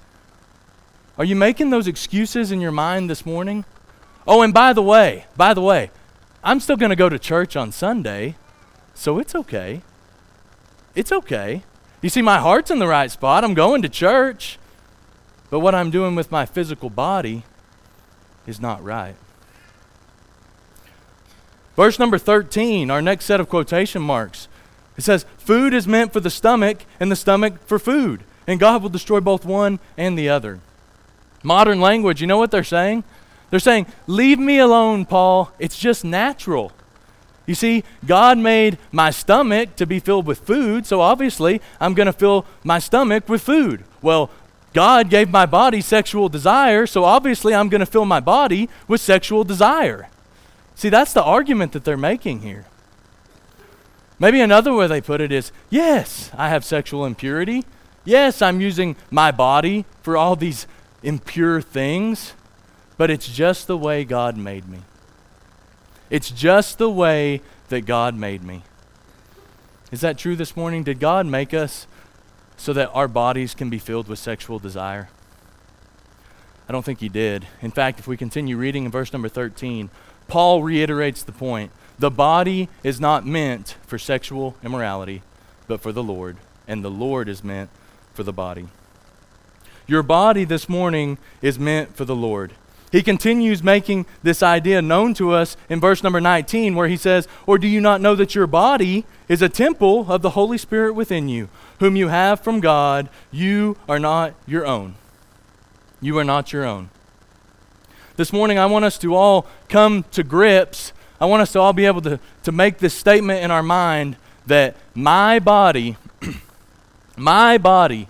Are 1.19 1.25
you 1.25 1.37
making 1.37 1.71
those 1.71 1.87
excuses 1.87 2.53
in 2.53 2.61
your 2.61 2.73
mind 2.73 3.11
this 3.11 3.27
morning? 3.27 3.65
Oh, 4.27 4.43
and 4.43 4.55
by 4.55 4.73
the 4.73 4.83
way, 4.83 5.27
by 5.37 5.55
the 5.55 5.61
way, 5.61 5.91
I'm 6.45 6.61
still 6.61 6.77
going 6.77 6.91
to 6.91 6.97
go 6.97 7.09
to 7.09 7.19
church 7.19 7.57
on 7.57 7.73
Sunday, 7.73 8.37
so 8.95 9.19
it's 9.19 9.35
okay. 9.35 9.83
It's 10.95 11.11
okay. 11.11 11.63
You 12.01 12.09
see, 12.09 12.23
my 12.23 12.39
heart's 12.39 12.71
in 12.71 12.79
the 12.79 12.87
right 12.87 13.11
spot. 13.11 13.43
I'm 13.43 13.55
going 13.55 13.83
to 13.83 13.89
church. 13.89 14.59
But 15.51 15.61
what 15.61 15.75
I'm 15.75 15.91
doing 15.91 16.15
with 16.15 16.31
my 16.31 16.47
physical 16.47 16.91
body 16.91 17.43
is 18.47 18.61
not 18.61 18.83
right. 18.83 19.17
Verse 21.75 21.99
number 21.99 22.19
13, 22.19 22.91
our 22.91 23.01
next 23.01 23.25
set 23.25 23.41
of 23.41 23.49
quotation 23.49 24.03
marks. 24.03 24.49
It 24.99 25.05
says, 25.05 25.25
Food 25.38 25.73
is 25.73 25.87
meant 25.87 26.12
for 26.12 26.21
the 26.21 26.28
stomach, 26.28 26.85
and 27.00 27.11
the 27.11 27.17
stomach 27.17 27.55
for 27.64 27.78
food, 27.78 28.25
and 28.47 28.61
God 28.61 28.83
will 28.83 28.90
destroy 28.90 29.21
both 29.21 29.47
one 29.47 29.78
and 29.97 30.19
the 30.19 30.28
other. 30.28 30.61
Modern 31.43 31.81
language, 31.81 32.21
you 32.21 32.26
know 32.26 32.37
what 32.37 32.50
they're 32.50 32.64
saying? 32.64 33.05
They're 33.49 33.61
saying, 33.61 33.87
Leave 34.07 34.38
me 34.38 34.59
alone, 34.59 35.07
Paul. 35.07 35.52
It's 35.59 35.78
just 35.78 36.05
natural. 36.05 36.73
You 37.47 37.55
see, 37.55 37.83
God 38.05 38.37
made 38.37 38.76
my 38.93 39.09
stomach 39.09 39.76
to 39.76 39.87
be 39.87 40.00
filled 40.00 40.26
with 40.26 40.40
food, 40.40 40.85
so 40.85 41.00
obviously 41.00 41.62
I'm 41.81 41.95
going 41.95 42.07
to 42.07 42.12
fill 42.12 42.45
my 42.62 42.78
stomach 42.78 43.26
with 43.26 43.40
food. 43.40 43.85
Well, 44.02 44.31
God 44.75 45.09
gave 45.09 45.31
my 45.31 45.47
body 45.47 45.81
sexual 45.81 46.28
desire, 46.28 46.87
so 46.87 47.05
obviously 47.05 47.55
I'm 47.55 47.71
going 47.71 47.81
to 47.81 47.87
fill 47.87 48.05
my 48.05 48.21
body 48.21 48.69
with 48.87 49.00
sexual 49.00 49.45
desire. 49.45 50.09
See, 50.75 50.90
that's 50.90 51.14
the 51.14 51.23
argument 51.23 51.73
that 51.73 51.85
they're 51.85 51.97
making 51.97 52.43
here. 52.43 52.67
Maybe 54.19 54.41
another 54.41 54.75
way 54.75 54.87
they 54.87 55.01
put 55.01 55.21
it 55.21 55.31
is 55.31 55.53
yes, 55.71 56.31
I 56.37 56.49
have 56.49 56.65
sexual 56.65 57.05
impurity. 57.05 57.65
Yes, 58.05 58.43
I'm 58.43 58.61
using 58.61 58.97
my 59.11 59.31
body 59.31 59.85
for 60.03 60.17
all 60.17 60.35
these 60.35 60.67
impure 61.03 61.61
things, 61.61 62.33
but 62.97 63.11
it's 63.11 63.29
just 63.29 63.67
the 63.67 63.77
way 63.77 64.05
God 64.05 64.37
made 64.37 64.69
me. 64.69 64.79
It's 66.11 66.31
just 66.31 66.79
the 66.79 66.91
way 66.91 67.43
that 67.69 67.83
God 67.83 68.15
made 68.15 68.43
me. 68.43 68.63
Is 69.93 70.01
that 70.01 70.19
true 70.19 70.37
this 70.37 70.57
morning? 70.57 70.83
Did 70.83 71.01
God 71.01 71.27
make 71.27 71.55
us 71.55 71.87
so 72.57 72.73
that 72.73 72.91
our 72.93 73.09
bodies 73.09 73.55
can 73.55 73.71
be 73.71 73.79
filled 73.79 74.09
with 74.09 74.19
sexual 74.19 74.59
desire? 74.59 75.11
I 76.69 76.73
don't 76.73 76.85
think 76.85 77.01
He 77.01 77.09
did. 77.09 77.47
In 77.63 77.71
fact, 77.71 78.01
if 78.01 78.07
we 78.07 78.17
continue 78.17 78.57
reading 78.57 78.85
in 78.85 78.91
verse 78.91 79.13
number 79.13 79.29
13, 79.29 79.91
Paul 80.27 80.63
reiterates 80.63 81.23
the 81.23 81.33
point. 81.33 81.71
The 81.99 82.11
body 82.11 82.69
is 82.85 83.00
not 83.00 83.26
meant 83.26 83.76
for 83.87 83.99
sexual 83.99 84.57
immorality, 84.62 85.23
but 85.67 85.81
for 85.81 85.93
the 85.93 86.02
Lord, 86.02 86.37
and 86.67 86.85
the 86.85 86.90
Lord 86.90 87.28
is 87.28 87.43
meant 87.43 87.71
for 88.14 88.23
the 88.23 88.33
body. 88.33 88.69
Your 89.87 90.02
body 90.02 90.45
this 90.45 90.69
morning 90.69 91.19
is 91.43 91.59
meant 91.59 91.97
for 91.97 92.05
the 92.05 92.14
Lord. 92.14 92.52
He 92.93 93.02
continues 93.02 93.62
making 93.62 94.07
this 94.23 94.43
idea 94.43 94.81
known 94.81 95.12
to 95.14 95.33
us 95.33 95.57
in 95.69 95.81
verse 95.81 96.02
number 96.02 96.21
19, 96.21 96.75
where 96.75 96.88
he 96.88 96.97
says, 96.97 97.28
Or 97.47 97.59
do 97.59 97.67
you 97.67 97.81
not 97.81 98.00
know 98.00 98.14
that 98.14 98.35
your 98.35 98.47
body 98.47 99.05
is 99.28 99.43
a 99.43 99.49
temple 99.49 100.11
of 100.11 100.23
the 100.23 100.31
Holy 100.31 100.57
Spirit 100.57 100.95
within 100.95 101.28
you, 101.28 101.49
whom 101.81 101.97
you 101.97 102.09
have 102.09 102.40
from 102.40 102.61
God? 102.61 103.11
You 103.31 103.76
are 103.88 103.99
not 103.99 104.35
your 104.47 104.67
own. 104.67 104.95
You 106.00 106.19
are 106.19 106.25
not 106.25 106.52
your 106.52 106.64
own. 106.64 106.90
This 108.17 108.33
morning, 108.33 108.59
I 108.59 108.67
want 108.67 108.85
us 108.85 108.99
to 108.99 109.14
all 109.14 109.47
come 109.69 110.05
to 110.12 110.23
grips. 110.23 110.93
I 111.21 111.27
want 111.27 111.43
us 111.43 111.53
to 111.53 111.61
all 111.61 111.73
be 111.73 111.87
able 111.87 112.03
to, 112.03 112.21
to 112.45 112.53
make 112.53 112.79
this 112.79 112.95
statement 112.95 113.43
in 113.43 113.51
our 113.51 113.63
mind 113.63 114.17
that 114.47 114.77
my 114.95 115.39
body, 115.39 115.97
my 117.17 117.59
body 117.59 118.09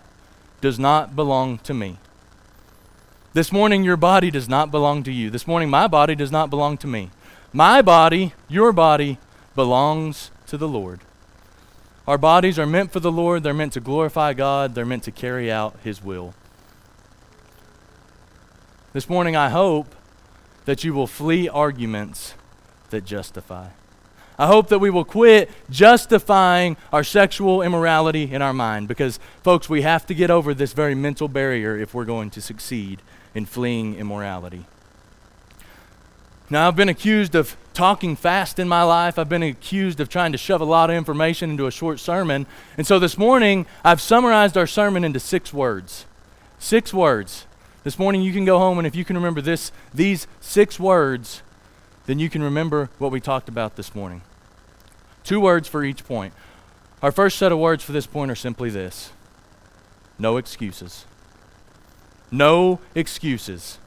does 0.60 0.78
not 0.78 1.16
belong 1.16 1.58
to 1.58 1.74
me. 1.74 1.98
This 3.32 3.52
morning, 3.52 3.84
your 3.84 3.96
body 3.96 4.30
does 4.30 4.48
not 4.48 4.70
belong 4.70 5.02
to 5.04 5.12
you. 5.12 5.30
This 5.30 5.46
morning, 5.46 5.70
my 5.70 5.86
body 5.86 6.14
does 6.14 6.32
not 6.32 6.50
belong 6.50 6.76
to 6.78 6.86
me. 6.86 7.10
My 7.52 7.82
body, 7.82 8.34
your 8.48 8.72
body, 8.72 9.18
belongs 9.54 10.30
to 10.46 10.56
the 10.56 10.68
Lord. 10.68 11.00
Our 12.06 12.18
bodies 12.18 12.58
are 12.58 12.66
meant 12.66 12.92
for 12.92 13.00
the 13.00 13.12
Lord. 13.12 13.42
They're 13.42 13.54
meant 13.54 13.74
to 13.74 13.80
glorify 13.80 14.32
God. 14.32 14.74
They're 14.74 14.86
meant 14.86 15.02
to 15.04 15.10
carry 15.10 15.52
out 15.52 15.78
His 15.84 16.02
will. 16.02 16.34
This 18.92 19.08
morning, 19.08 19.36
I 19.36 19.50
hope 19.50 19.94
that 20.64 20.84
you 20.84 20.94
will 20.94 21.06
flee 21.06 21.48
arguments 21.48 22.34
that 22.90 23.04
justify. 23.04 23.68
I 24.38 24.46
hope 24.46 24.68
that 24.68 24.78
we 24.78 24.88
will 24.88 25.04
quit 25.04 25.50
justifying 25.68 26.76
our 26.92 27.02
sexual 27.02 27.60
immorality 27.60 28.32
in 28.32 28.40
our 28.40 28.52
mind 28.52 28.86
because, 28.86 29.18
folks, 29.42 29.68
we 29.68 29.82
have 29.82 30.06
to 30.06 30.14
get 30.14 30.30
over 30.30 30.54
this 30.54 30.72
very 30.72 30.94
mental 30.94 31.26
barrier 31.26 31.76
if 31.76 31.92
we're 31.92 32.04
going 32.04 32.30
to 32.30 32.40
succeed 32.40 33.02
in 33.34 33.46
fleeing 33.46 33.96
immorality. 33.96 34.64
Now, 36.50 36.68
I've 36.68 36.76
been 36.76 36.88
accused 36.88 37.34
of 37.34 37.56
talking 37.74 38.16
fast 38.16 38.58
in 38.58 38.68
my 38.68 38.82
life. 38.82 39.18
I've 39.18 39.28
been 39.28 39.42
accused 39.42 40.00
of 40.00 40.08
trying 40.08 40.32
to 40.32 40.38
shove 40.38 40.60
a 40.60 40.64
lot 40.64 40.88
of 40.88 40.96
information 40.96 41.50
into 41.50 41.66
a 41.66 41.70
short 41.72 42.00
sermon. 42.00 42.46
And 42.76 42.86
so 42.86 42.98
this 42.98 43.18
morning, 43.18 43.66
I've 43.84 44.00
summarized 44.00 44.56
our 44.56 44.66
sermon 44.66 45.04
into 45.04 45.20
six 45.20 45.52
words. 45.52 46.06
Six 46.58 46.94
words. 46.94 47.46
This 47.84 47.98
morning, 47.98 48.22
you 48.22 48.32
can 48.32 48.44
go 48.44 48.58
home, 48.58 48.78
and 48.78 48.86
if 48.86 48.96
you 48.96 49.04
can 49.04 49.16
remember 49.16 49.40
this, 49.40 49.72
these 49.92 50.26
six 50.40 50.80
words, 50.80 51.42
then 52.08 52.18
you 52.18 52.30
can 52.30 52.42
remember 52.42 52.88
what 52.96 53.12
we 53.12 53.20
talked 53.20 53.50
about 53.50 53.76
this 53.76 53.94
morning. 53.94 54.22
Two 55.24 55.40
words 55.40 55.68
for 55.68 55.84
each 55.84 56.06
point. 56.06 56.32
Our 57.02 57.12
first 57.12 57.36
set 57.36 57.52
of 57.52 57.58
words 57.58 57.84
for 57.84 57.92
this 57.92 58.06
point 58.06 58.30
are 58.30 58.34
simply 58.34 58.70
this 58.70 59.12
no 60.18 60.38
excuses. 60.38 61.04
No 62.30 62.80
excuses. 62.94 63.78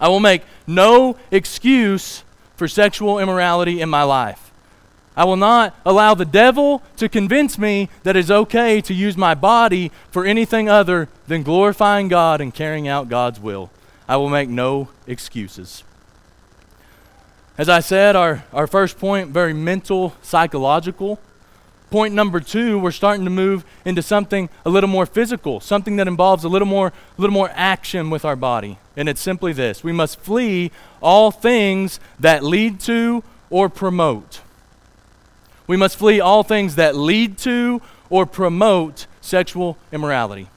I 0.00 0.08
will 0.08 0.20
make 0.20 0.42
no 0.66 1.18
excuse 1.30 2.24
for 2.56 2.66
sexual 2.66 3.18
immorality 3.18 3.82
in 3.82 3.90
my 3.90 4.04
life. 4.04 4.50
I 5.14 5.24
will 5.24 5.36
not 5.36 5.76
allow 5.84 6.14
the 6.14 6.24
devil 6.24 6.82
to 6.96 7.10
convince 7.10 7.58
me 7.58 7.90
that 8.04 8.16
it's 8.16 8.30
okay 8.30 8.80
to 8.80 8.94
use 8.94 9.18
my 9.18 9.34
body 9.34 9.92
for 10.10 10.24
anything 10.24 10.70
other 10.70 11.10
than 11.26 11.42
glorifying 11.42 12.08
God 12.08 12.40
and 12.40 12.54
carrying 12.54 12.88
out 12.88 13.10
God's 13.10 13.38
will. 13.38 13.70
I 14.08 14.16
will 14.16 14.30
make 14.30 14.48
no 14.48 14.88
excuses. 15.06 15.84
As 17.58 17.68
I 17.68 17.80
said, 17.80 18.14
our, 18.14 18.44
our 18.52 18.68
first 18.68 19.00
point, 19.00 19.30
very 19.30 19.52
mental, 19.52 20.14
psychological. 20.22 21.18
Point 21.90 22.14
number 22.14 22.38
two, 22.38 22.78
we're 22.78 22.92
starting 22.92 23.24
to 23.24 23.30
move 23.30 23.64
into 23.84 24.00
something 24.00 24.48
a 24.64 24.70
little 24.70 24.88
more 24.88 25.06
physical, 25.06 25.58
something 25.58 25.96
that 25.96 26.06
involves 26.06 26.44
a 26.44 26.48
little 26.48 26.68
more, 26.68 26.88
a 26.88 27.20
little 27.20 27.34
more 27.34 27.50
action 27.54 28.10
with 28.10 28.24
our 28.24 28.36
body. 28.36 28.78
And 28.96 29.08
it's 29.08 29.20
simply 29.20 29.52
this 29.52 29.82
we 29.82 29.90
must 29.90 30.20
flee 30.20 30.70
all 31.02 31.32
things 31.32 31.98
that 32.20 32.44
lead 32.44 32.78
to 32.80 33.24
or 33.50 33.68
promote. 33.68 34.40
We 35.66 35.76
must 35.76 35.96
flee 35.96 36.20
all 36.20 36.44
things 36.44 36.76
that 36.76 36.94
lead 36.94 37.38
to 37.38 37.82
or 38.08 38.24
promote 38.24 39.06
sexual 39.20 39.76
immorality. 39.90 40.48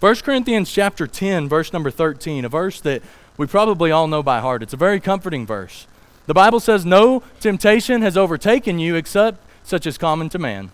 1 0.00 0.14
Corinthians 0.16 0.70
chapter 0.70 1.08
10, 1.08 1.48
verse 1.48 1.72
number 1.72 1.90
13, 1.90 2.44
a 2.44 2.48
verse 2.48 2.80
that 2.82 3.02
we 3.38 3.46
probably 3.46 3.90
all 3.90 4.08
know 4.08 4.22
by 4.22 4.40
heart. 4.40 4.62
It's 4.62 4.74
a 4.74 4.76
very 4.76 5.00
comforting 5.00 5.46
verse. 5.46 5.86
The 6.26 6.34
Bible 6.34 6.60
says, 6.60 6.84
No 6.84 7.22
temptation 7.40 8.02
has 8.02 8.16
overtaken 8.16 8.78
you 8.78 8.96
except 8.96 9.40
such 9.62 9.86
as 9.86 9.96
common 9.96 10.28
to 10.30 10.38
man. 10.38 10.70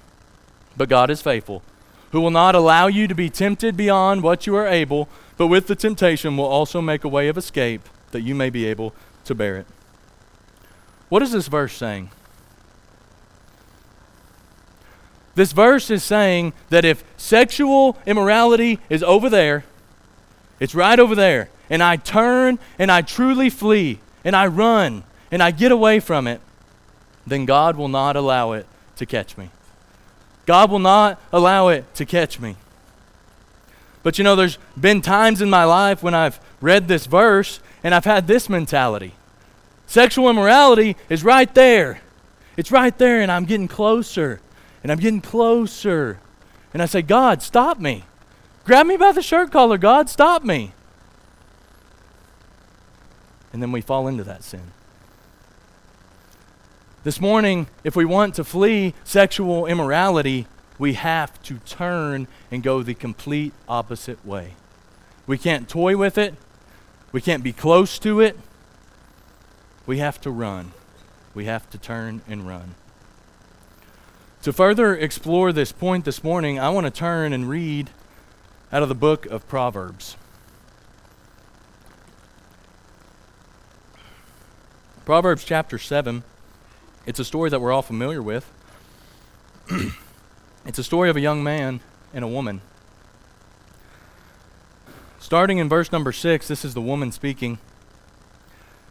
But 0.77 0.89
God 0.89 1.11
is 1.11 1.23
faithful, 1.23 1.63
who 2.11 2.21
will 2.21 2.33
not 2.33 2.57
allow 2.57 2.89
you 2.89 3.07
to 3.07 3.15
be 3.15 3.31
tempted 3.31 3.77
beyond 3.77 4.23
what 4.23 4.47
you 4.47 4.57
are 4.57 4.67
able, 4.67 5.09
but 5.37 5.47
with 5.47 5.69
the 5.69 5.77
temptation 5.77 6.37
will 6.37 6.45
also 6.47 6.81
make 6.81 7.05
a 7.05 7.09
way 7.09 7.29
of 7.29 7.39
escape 7.39 7.83
that 8.11 8.23
you 8.23 8.35
may 8.35 8.51
be 8.51 8.65
able 8.65 8.95
to 9.27 9.35
bear 9.35 9.57
it. 9.57 9.67
What 11.09 11.23
is 11.23 11.33
this 11.33 11.47
verse 11.47 11.75
saying? 11.75 12.11
This 15.35 15.53
verse 15.53 15.91
is 15.91 16.03
saying 16.03 16.53
that 16.71 16.85
if 16.85 17.05
sexual 17.17 17.99
immorality 18.07 18.79
is 18.89 19.03
over 19.03 19.29
there, 19.29 19.65
it's 20.61 20.75
right 20.75 20.99
over 20.99 21.15
there, 21.15 21.51
and 21.69 21.83
I 21.83 21.97
turn 21.97 22.59
and 22.79 22.91
I 22.91 23.03
truly 23.03 23.51
flee 23.51 24.01
and 24.25 24.35
I 24.35 24.47
run 24.47 25.05
and 25.31 25.43
I 25.43 25.51
get 25.51 25.73
away 25.73 26.01
from 26.01 26.27
it, 26.27 26.41
then 27.27 27.45
God 27.45 27.77
will 27.77 27.89
not 27.89 28.17
allow 28.17 28.53
it 28.53 28.67
to 28.97 29.07
catch 29.07 29.37
me. 29.37 29.51
God 30.47 30.71
will 30.71 30.79
not 30.79 31.21
allow 31.33 31.69
it 31.69 31.93
to 31.95 32.05
catch 32.05 32.39
me. 32.39 32.57
But 34.03 34.19
you 34.19 34.25
know, 34.25 34.37
there's 34.37 34.59
been 34.79 35.01
times 35.01 35.41
in 35.41 35.49
my 35.49 35.65
life 35.65 36.03
when 36.03 36.15
I've 36.15 36.39
read 36.61 36.87
this 36.87 37.07
verse 37.07 37.61
and 37.83 37.95
I've 37.95 38.05
had 38.05 38.27
this 38.27 38.49
mentality. 38.49 39.15
Sexual 39.87 40.31
immorality 40.31 40.97
is 41.09 41.25
right 41.25 41.53
there. 41.55 42.01
It's 42.57 42.71
right 42.71 42.97
there, 42.99 43.21
and 43.21 43.33
I'm 43.33 43.47
getting 43.47 43.69
closer 43.69 44.41
and 44.83 44.93
I'm 44.93 44.99
getting 44.99 45.21
closer. 45.21 46.21
And 46.73 46.83
I 46.83 46.87
say, 46.87 47.03
God, 47.03 47.43
stop 47.43 47.81
me. 47.81 48.05
Grab 48.65 48.87
me 48.87 48.97
by 48.97 49.13
the 49.13 49.23
shirt 49.23 49.53
collar. 49.53 49.77
God, 49.77 50.09
stop 50.09 50.43
me. 50.43 50.73
And 53.53 53.63
then 53.63 53.73
we 53.73 53.81
fall 53.81 54.09
into 54.09 54.25
that 54.25 54.43
sin. 54.43 54.73
This 57.05 57.21
morning, 57.21 57.67
if 57.85 57.95
we 57.95 58.07
want 58.07 58.35
to 58.37 58.45
flee 58.45 58.95
sexual 59.05 59.67
immorality, 59.67 60.47
we 60.79 60.95
have 60.95 61.41
to 61.43 61.59
turn 61.59 62.27
and 62.51 62.63
go 62.63 62.83
the 62.83 62.95
complete 62.95 63.53
opposite 63.69 64.25
way. 64.25 64.55
We 65.27 65.37
can't 65.37 65.69
toy 65.69 65.97
with 65.97 66.17
it. 66.17 66.35
We 67.13 67.21
can't 67.21 67.45
be 67.45 67.53
close 67.53 67.99
to 68.01 68.21
it. 68.21 68.39
We 69.87 69.99
have 69.99 70.21
to 70.23 70.31
run. 70.31 70.73
We 71.35 71.45
have 71.45 71.69
to 71.71 71.79
turn 71.79 72.23
and 72.27 72.49
run. 72.49 72.75
To 74.43 74.53
further 74.53 74.97
explore 74.97 75.53
this 75.53 75.73
point 75.73 76.07
this 76.07 76.25
morning, 76.25 76.59
I 76.59 76.71
want 76.71 76.87
to 76.87 76.91
turn 76.91 77.33
and 77.33 77.49
read 77.49 77.91
out 78.73 78.83
of 78.83 78.89
the 78.89 78.95
book 78.95 79.27
of 79.27 79.47
Proverbs. 79.49 80.17
Proverbs 85.05 85.45
chapter 85.45 85.79
7. 85.79 86.25
It's 87.07 87.19
a 87.19 87.25
story 87.25 87.51
that 87.51 87.61
we're 87.61 87.73
all 87.73 87.83
familiar 87.83 88.23
with. 88.23 88.51
it's 90.67 90.79
a 90.79 90.85
story 90.85 91.11
of 91.11 91.17
a 91.17 91.21
young 91.21 91.43
man 91.43 91.81
and 92.15 92.25
a 92.25 92.29
woman. 92.29 92.63
Starting 95.19 95.59
in 95.59 95.69
verse 95.69 95.93
number 95.93 96.13
6, 96.13 96.49
this 96.49 96.65
is 96.65 96.75
the 96.75 96.81
woman 96.81 97.13
speaking. 97.13 97.59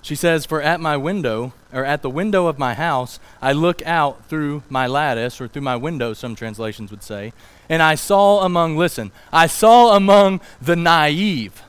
She 0.04 0.16
says, 0.16 0.46
For 0.46 0.62
at 0.62 0.82
my 0.82 0.98
window, 0.98 1.54
or 1.72 1.86
at 1.86 2.02
the 2.02 2.10
window 2.10 2.48
of 2.48 2.60
my 2.60 2.74
house, 2.74 3.20
I 3.42 3.54
look 3.54 3.82
out 3.84 4.26
through 4.26 4.62
my 4.70 4.86
lattice, 4.86 5.40
or 5.40 5.48
through 5.48 5.62
my 5.62 5.78
window, 5.78 6.14
some 6.14 6.36
translations 6.36 6.92
would 6.92 7.02
say, 7.02 7.32
and 7.70 7.82
I 7.82 7.96
saw 7.96 8.42
among, 8.42 8.76
listen, 8.76 9.14
I 9.32 9.48
saw 9.48 9.96
among 9.96 10.42
the 10.62 10.76
naive 10.76 11.64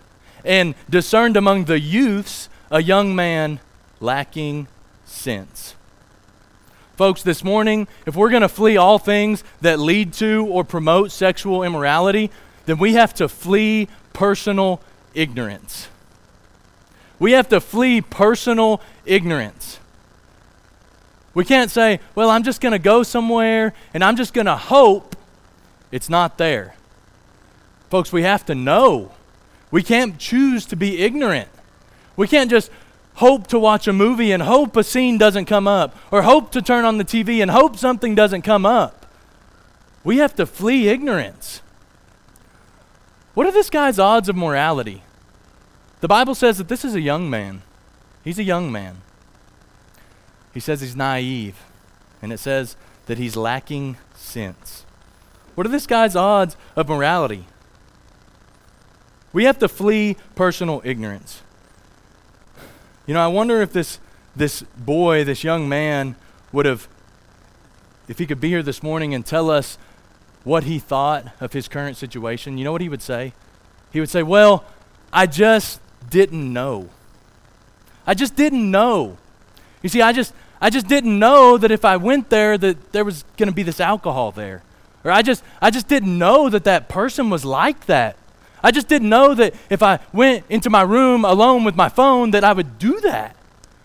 and 0.45 0.75
discerned 0.91 1.37
among 1.37 1.67
the 1.67 1.79
youths 1.79 2.49
a 2.73 2.83
young 2.83 3.15
man 3.15 3.61
lacking 4.01 4.67
sense. 5.07 5.77
Folks, 6.97 7.23
this 7.23 7.45
morning, 7.45 7.87
if 8.05 8.17
we're 8.17 8.31
going 8.31 8.43
to 8.43 8.49
flee 8.49 8.77
all 8.77 8.99
things 8.99 9.45
that 9.61 9.79
lead 9.79 10.13
to 10.15 10.45
or 10.47 10.65
promote 10.65 11.13
sexual 11.13 11.63
immorality, 11.63 12.33
then 12.67 12.79
we 12.79 12.95
have 12.95 13.15
to 13.15 13.29
flee 13.29 13.89
personal 14.13 14.81
ignorance. 15.15 15.89
We 17.19 17.33
have 17.33 17.49
to 17.51 17.61
flee 17.61 18.01
personal 18.01 18.81
ignorance. 19.05 19.79
We 21.35 21.45
can't 21.45 21.71
say, 21.71 22.01
well, 22.15 22.31
I'm 22.31 22.45
just 22.45 22.61
going 22.61 22.73
to 22.73 22.79
go 22.79 23.03
somewhere 23.03 23.73
and 23.93 24.05
I'm 24.05 24.17
just 24.17 24.35
going 24.35 24.47
to 24.47 24.57
hope 24.57 25.17
it's 25.91 26.09
not 26.09 26.39
there. 26.39 26.75
Folks, 27.91 28.13
we 28.13 28.23
have 28.23 28.47
to 28.47 28.55
know. 28.55 29.13
We 29.71 29.83
can't 29.83 30.19
choose 30.19 30.67
to 30.67 30.77
be 30.77 31.03
ignorant. 31.03 31.49
We 32.17 32.29
can't 32.29 32.51
just 32.51 32.71
hope 33.15 33.47
to 33.49 33.59
watch 33.59 33.87
a 33.87 33.93
movie 33.93 34.33
and 34.33 34.43
hope 34.43 34.77
a 34.77 34.85
scene 34.85 35.19
doesn't 35.19 35.45
come 35.45 35.69
up, 35.69 35.97
or 36.11 36.23
hope 36.23 36.51
to 36.53 36.63
turn 36.63 36.85
on 36.85 36.99
the 36.99 37.05
TV 37.05 37.41
and 37.41 37.51
hope 37.51 37.77
something 37.77 38.15
doesn't 38.15 38.43
come 38.43 38.67
up. 38.67 39.07
We 40.03 40.19
have 40.19 40.35
to 40.37 40.47
flee 40.47 40.89
ignorance. 40.89 41.63
What 43.35 43.47
are 43.47 43.53
this 43.53 43.71
guy's 43.71 43.99
odds 43.99 44.29
of 44.29 44.37
morality? 44.37 45.03
The 46.05 46.09
Bible 46.09 46.35
says 46.35 46.59
that 46.59 46.69
this 46.69 46.85
is 46.85 46.95
a 46.95 47.01
young 47.01 47.31
man. 47.31 47.63
He's 48.23 48.39
a 48.39 48.43
young 48.43 48.71
man. 48.71 49.01
He 50.53 50.61
says 50.61 50.83
he's 50.83 50.95
naive, 50.95 51.59
and 52.21 52.31
it 52.31 52.37
says 52.37 52.77
that 53.07 53.17
he's 53.17 53.37
lacking 53.37 53.97
sense. 54.15 54.85
What 55.55 55.67
are 55.67 55.71
this 55.71 55.87
guy's 55.87 56.15
odds 56.15 56.59
of 56.77 56.91
morality? 56.91 57.47
We 59.33 59.45
have 59.45 59.59
to 59.61 59.67
flee 59.67 60.19
personal 60.35 60.83
ignorance. 60.85 61.41
You 63.07 63.15
know, 63.15 63.25
I 63.25 63.29
wonder 63.29 63.63
if 63.63 63.73
this, 63.73 63.99
this 64.37 64.61
boy, 64.77 65.25
this 65.25 65.43
young 65.43 65.71
man, 65.71 66.17
would 66.53 66.67
have, 66.67 66.87
if 68.09 68.19
he 68.19 68.27
could 68.27 68.43
be 68.43 68.51
here 68.51 68.63
this 68.63 68.83
morning 68.83 69.15
and 69.15 69.25
tell 69.25 69.49
us 69.49 69.79
what 70.43 70.65
he 70.65 70.79
thought 70.79 71.33
of 71.41 71.55
his 71.55 71.67
current 71.67 71.97
situation, 71.97 72.59
you 72.59 72.65
know 72.65 72.73
what 72.73 72.83
he 72.83 72.91
would 72.91 73.01
say? 73.01 73.33
He 73.91 74.01
would 74.01 74.11
say, 74.11 74.23
Well, 74.23 74.67
I 75.11 75.27
just 75.27 75.81
didn't 76.11 76.53
know. 76.53 76.91
I 78.07 78.15
just 78.15 78.37
didn't 78.37 78.71
know. 78.71 79.19
You 79.83 79.89
see, 79.89 80.03
I 80.03 80.13
just 80.13 80.35
I 80.61 80.71
just 80.71 80.87
didn't 80.87 81.19
know 81.19 81.59
that 81.59 81.71
if 81.71 81.85
I 81.85 81.97
went 81.97 82.31
there 82.31 82.57
that 82.59 82.93
there 82.93 83.05
was 83.05 83.25
going 83.37 83.49
to 83.49 83.55
be 83.55 83.63
this 83.63 83.81
alcohol 83.81 84.31
there. 84.31 84.63
Or 85.05 85.11
I 85.11 85.23
just 85.23 85.45
I 85.61 85.71
just 85.71 85.89
didn't 85.89 86.17
know 86.19 86.49
that 86.49 86.65
that 86.65 86.89
person 86.89 87.31
was 87.31 87.45
like 87.45 87.87
that. 87.87 88.17
I 88.63 88.71
just 88.71 88.89
didn't 88.89 89.11
know 89.11 89.35
that 89.35 89.55
if 89.69 89.83
I 89.83 89.99
went 90.13 90.45
into 90.49 90.71
my 90.71 90.83
room 90.83 91.25
alone 91.25 91.65
with 91.65 91.77
my 91.77 91.91
phone 91.91 92.31
that 92.31 92.45
I 92.45 92.53
would 92.53 92.79
do 92.79 93.01
that. 93.01 93.37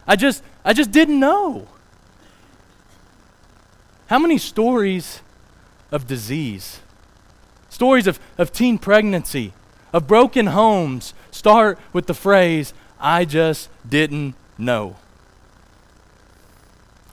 I 0.08 0.16
just 0.16 0.44
I 0.64 0.74
just 0.74 0.92
didn't 0.92 1.20
know. 1.20 1.68
How 4.08 4.18
many 4.18 4.38
stories 4.38 5.22
of 5.92 6.08
disease, 6.08 6.80
stories 7.70 8.08
of, 8.08 8.20
of 8.38 8.52
teen 8.52 8.78
pregnancy, 8.78 9.54
of 9.94 10.08
broken 10.08 10.48
homes, 10.48 11.14
start 11.40 11.80
with 11.94 12.06
the 12.06 12.14
phrase, 12.14 12.74
I 13.00 13.24
just 13.24 13.70
didn't 13.88 14.36
know. 14.58 14.98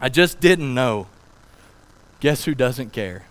I 0.01 0.09
just 0.09 0.41
didn't 0.41 0.75
know. 0.75 1.07
Guess 2.21 2.45
who 2.45 2.55
doesn't 2.55 2.93
care? 2.93 3.25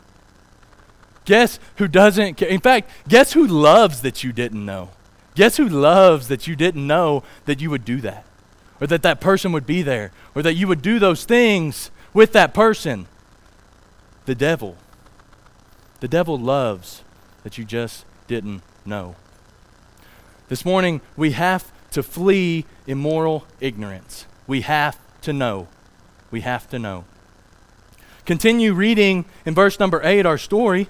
Guess 1.25 1.59
who 1.75 1.87
doesn't 1.87 2.35
care? 2.35 2.47
In 2.47 2.61
fact, 2.61 2.89
guess 3.07 3.33
who 3.33 3.45
loves 3.45 4.01
that 4.01 4.23
you 4.23 4.31
didn't 4.31 4.65
know? 4.65 4.89
Guess 5.35 5.57
who 5.57 5.67
loves 5.67 6.29
that 6.29 6.47
you 6.47 6.55
didn't 6.55 6.87
know 6.87 7.23
that 7.45 7.59
you 7.59 7.69
would 7.69 7.83
do 7.83 7.99
that? 8.01 8.25
Or 8.79 8.87
that 8.87 9.03
that 9.03 9.19
person 9.19 9.51
would 9.51 9.67
be 9.67 9.81
there? 9.81 10.11
Or 10.33 10.41
that 10.43 10.53
you 10.53 10.67
would 10.67 10.81
do 10.81 10.97
those 10.97 11.25
things 11.25 11.91
with 12.13 12.31
that 12.33 12.53
person? 12.53 13.07
The 14.25 14.35
devil. 14.35 14.77
The 15.99 16.07
devil 16.07 16.37
loves 16.37 17.03
that 17.43 17.57
you 17.57 17.65
just 17.65 18.05
didn't 18.27 18.61
know. 18.85 19.15
This 20.47 20.63
morning, 20.63 21.01
we 21.17 21.31
have 21.31 21.71
to 21.91 22.03
flee 22.03 22.65
immoral 22.85 23.47
ignorance. 23.59 24.27
We 24.45 24.61
have 24.61 24.99
to 25.21 25.33
know. 25.33 25.67
We 26.29 26.41
have 26.41 26.69
to 26.69 26.77
know. 26.77 27.05
Continue 28.25 28.73
reading 28.73 29.25
in 29.45 29.55
verse 29.55 29.79
number 29.79 30.01
8 30.03 30.25
our 30.25 30.37
story. 30.37 30.87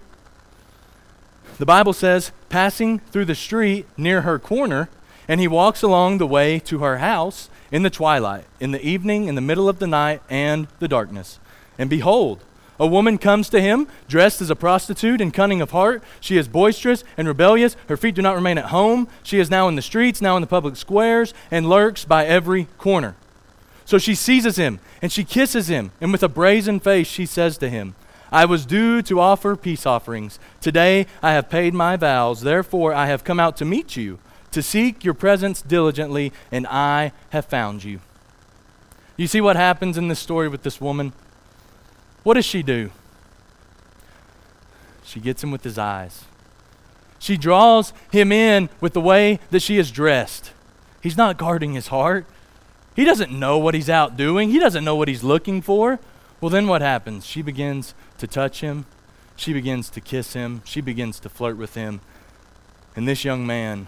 The 1.58 1.66
Bible 1.66 1.94
says, 1.94 2.34
passing 2.50 3.00
through 3.00 3.26
the 3.26 3.36
street 3.36 3.88
near 3.98 4.22
her 4.22 4.40
corner, 4.40 4.90
And 5.28 5.40
he 5.42 5.48
walks 5.48 5.82
along 5.82 6.18
the 6.18 6.28
way 6.28 6.60
to 6.60 6.80
her 6.80 7.00
house 7.00 7.50
in 7.72 7.84
the 7.84 7.90
twilight, 7.90 8.46
in 8.60 8.72
the 8.72 8.86
evening, 8.86 9.28
in 9.28 9.36
the 9.36 9.42
middle 9.42 9.68
of 9.68 9.80
the 9.80 9.88
night, 9.88 10.22
and 10.30 10.68
the 10.80 10.88
darkness. 10.88 11.40
And 11.80 11.90
behold, 11.90 12.44
a 12.80 12.88
woman 12.88 13.18
comes 13.18 13.50
to 13.50 13.62
him, 13.62 13.88
dressed 14.08 14.42
as 14.42 14.50
a 14.50 14.56
prostitute 14.56 15.22
and 15.22 15.34
cunning 15.34 15.62
of 15.62 15.72
heart. 15.72 16.04
She 16.20 16.38
is 16.38 16.48
boisterous 16.48 17.04
and 17.18 17.28
rebellious. 17.28 17.78
Her 17.88 17.98
feet 17.98 18.16
do 18.16 18.22
not 18.22 18.36
remain 18.36 18.58
at 18.58 18.66
home. 18.66 19.08
She 19.24 19.40
is 19.40 19.50
now 19.50 19.68
in 19.68 19.76
the 19.76 19.82
streets, 19.82 20.22
now 20.22 20.36
in 20.36 20.42
the 20.42 20.48
public 20.48 20.76
squares, 20.76 21.34
and 21.50 21.70
lurks 21.70 22.06
by 22.06 22.26
every 22.26 22.66
corner. 22.78 23.16
So 23.86 23.98
she 23.98 24.16
seizes 24.16 24.58
him, 24.58 24.80
and 25.02 25.12
she 25.12 25.24
kisses 25.24 25.68
him, 25.68 25.92
and 26.02 26.12
with 26.12 26.24
a 26.24 26.30
brazen 26.30 26.80
face 26.80 27.08
she 27.08 27.26
says 27.26 27.58
to 27.60 27.70
him, 27.70 27.96
I 28.32 28.46
was 28.46 28.66
due 28.66 29.02
to 29.04 29.20
offer 29.20 29.56
peace 29.56 29.86
offerings. 29.86 30.40
Today 30.60 31.06
I 31.22 31.32
have 31.32 31.50
paid 31.50 31.74
my 31.74 31.96
vows. 31.96 32.42
Therefore 32.42 32.94
I 32.94 33.06
have 33.06 33.24
come 33.24 33.40
out 33.40 33.56
to 33.58 33.66
meet 33.66 33.96
you, 33.96 34.20
to 34.52 34.62
seek 34.62 35.06
your 35.06 35.14
presence 35.14 35.62
diligently, 35.62 36.34
and 36.52 36.66
I 36.68 37.12
have 37.30 37.46
found 37.46 37.84
you. 37.84 38.00
You 39.16 39.28
see 39.28 39.40
what 39.40 39.56
happens 39.56 39.98
in 39.98 40.08
this 40.08 40.20
story 40.20 40.50
with 40.50 40.64
this 40.64 40.82
woman? 40.82 41.14
What 42.26 42.34
does 42.34 42.46
she 42.46 42.64
do? 42.64 42.90
She 45.04 45.20
gets 45.20 45.44
him 45.44 45.52
with 45.52 45.64
his 45.64 45.78
eyes. 45.78 46.26
She 47.20 47.38
draws 47.38 47.94
him 48.12 48.32
in 48.32 48.68
with 48.82 48.94
the 48.94 49.00
way 49.00 49.40
that 49.52 49.62
she 49.62 49.78
is 49.78 49.92
dressed. 49.92 50.52
He's 51.04 51.16
not 51.16 51.38
guarding 51.38 51.74
his 51.74 51.90
heart. 51.90 52.26
He 52.96 53.06
doesn't 53.06 53.32
know 53.32 53.60
what 53.60 53.76
he's 53.76 53.92
out 53.92 54.18
doing. 54.18 54.50
He 54.50 54.58
doesn't 54.58 54.84
know 54.84 54.96
what 54.96 55.08
he's 55.08 55.24
looking 55.24 55.62
for. 55.62 56.00
Well, 56.42 56.50
then 56.50 56.66
what 56.66 56.82
happens? 56.82 57.28
She 57.28 57.44
begins 57.44 57.94
to 58.18 58.26
touch 58.26 58.62
him. 58.62 58.88
She 59.36 59.54
begins 59.54 59.92
to 59.92 60.02
kiss 60.02 60.34
him. 60.34 60.64
She 60.66 60.82
begins 60.82 61.20
to 61.20 61.30
flirt 61.30 61.58
with 61.58 61.76
him. 61.76 62.02
And 62.96 63.08
this 63.08 63.24
young 63.24 63.46
man 63.46 63.88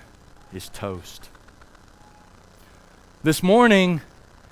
is 0.53 0.69
toast. 0.69 1.29
This 3.23 3.41
morning, 3.41 4.01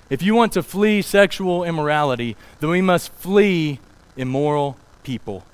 if 0.08 0.22
you 0.22 0.34
want 0.34 0.52
to 0.52 0.62
flee 0.62 1.02
sexual 1.02 1.64
immorality, 1.64 2.36
then 2.60 2.70
we 2.70 2.80
must 2.80 3.12
flee 3.12 3.80
immoral 4.16 4.76
people. 5.02 5.44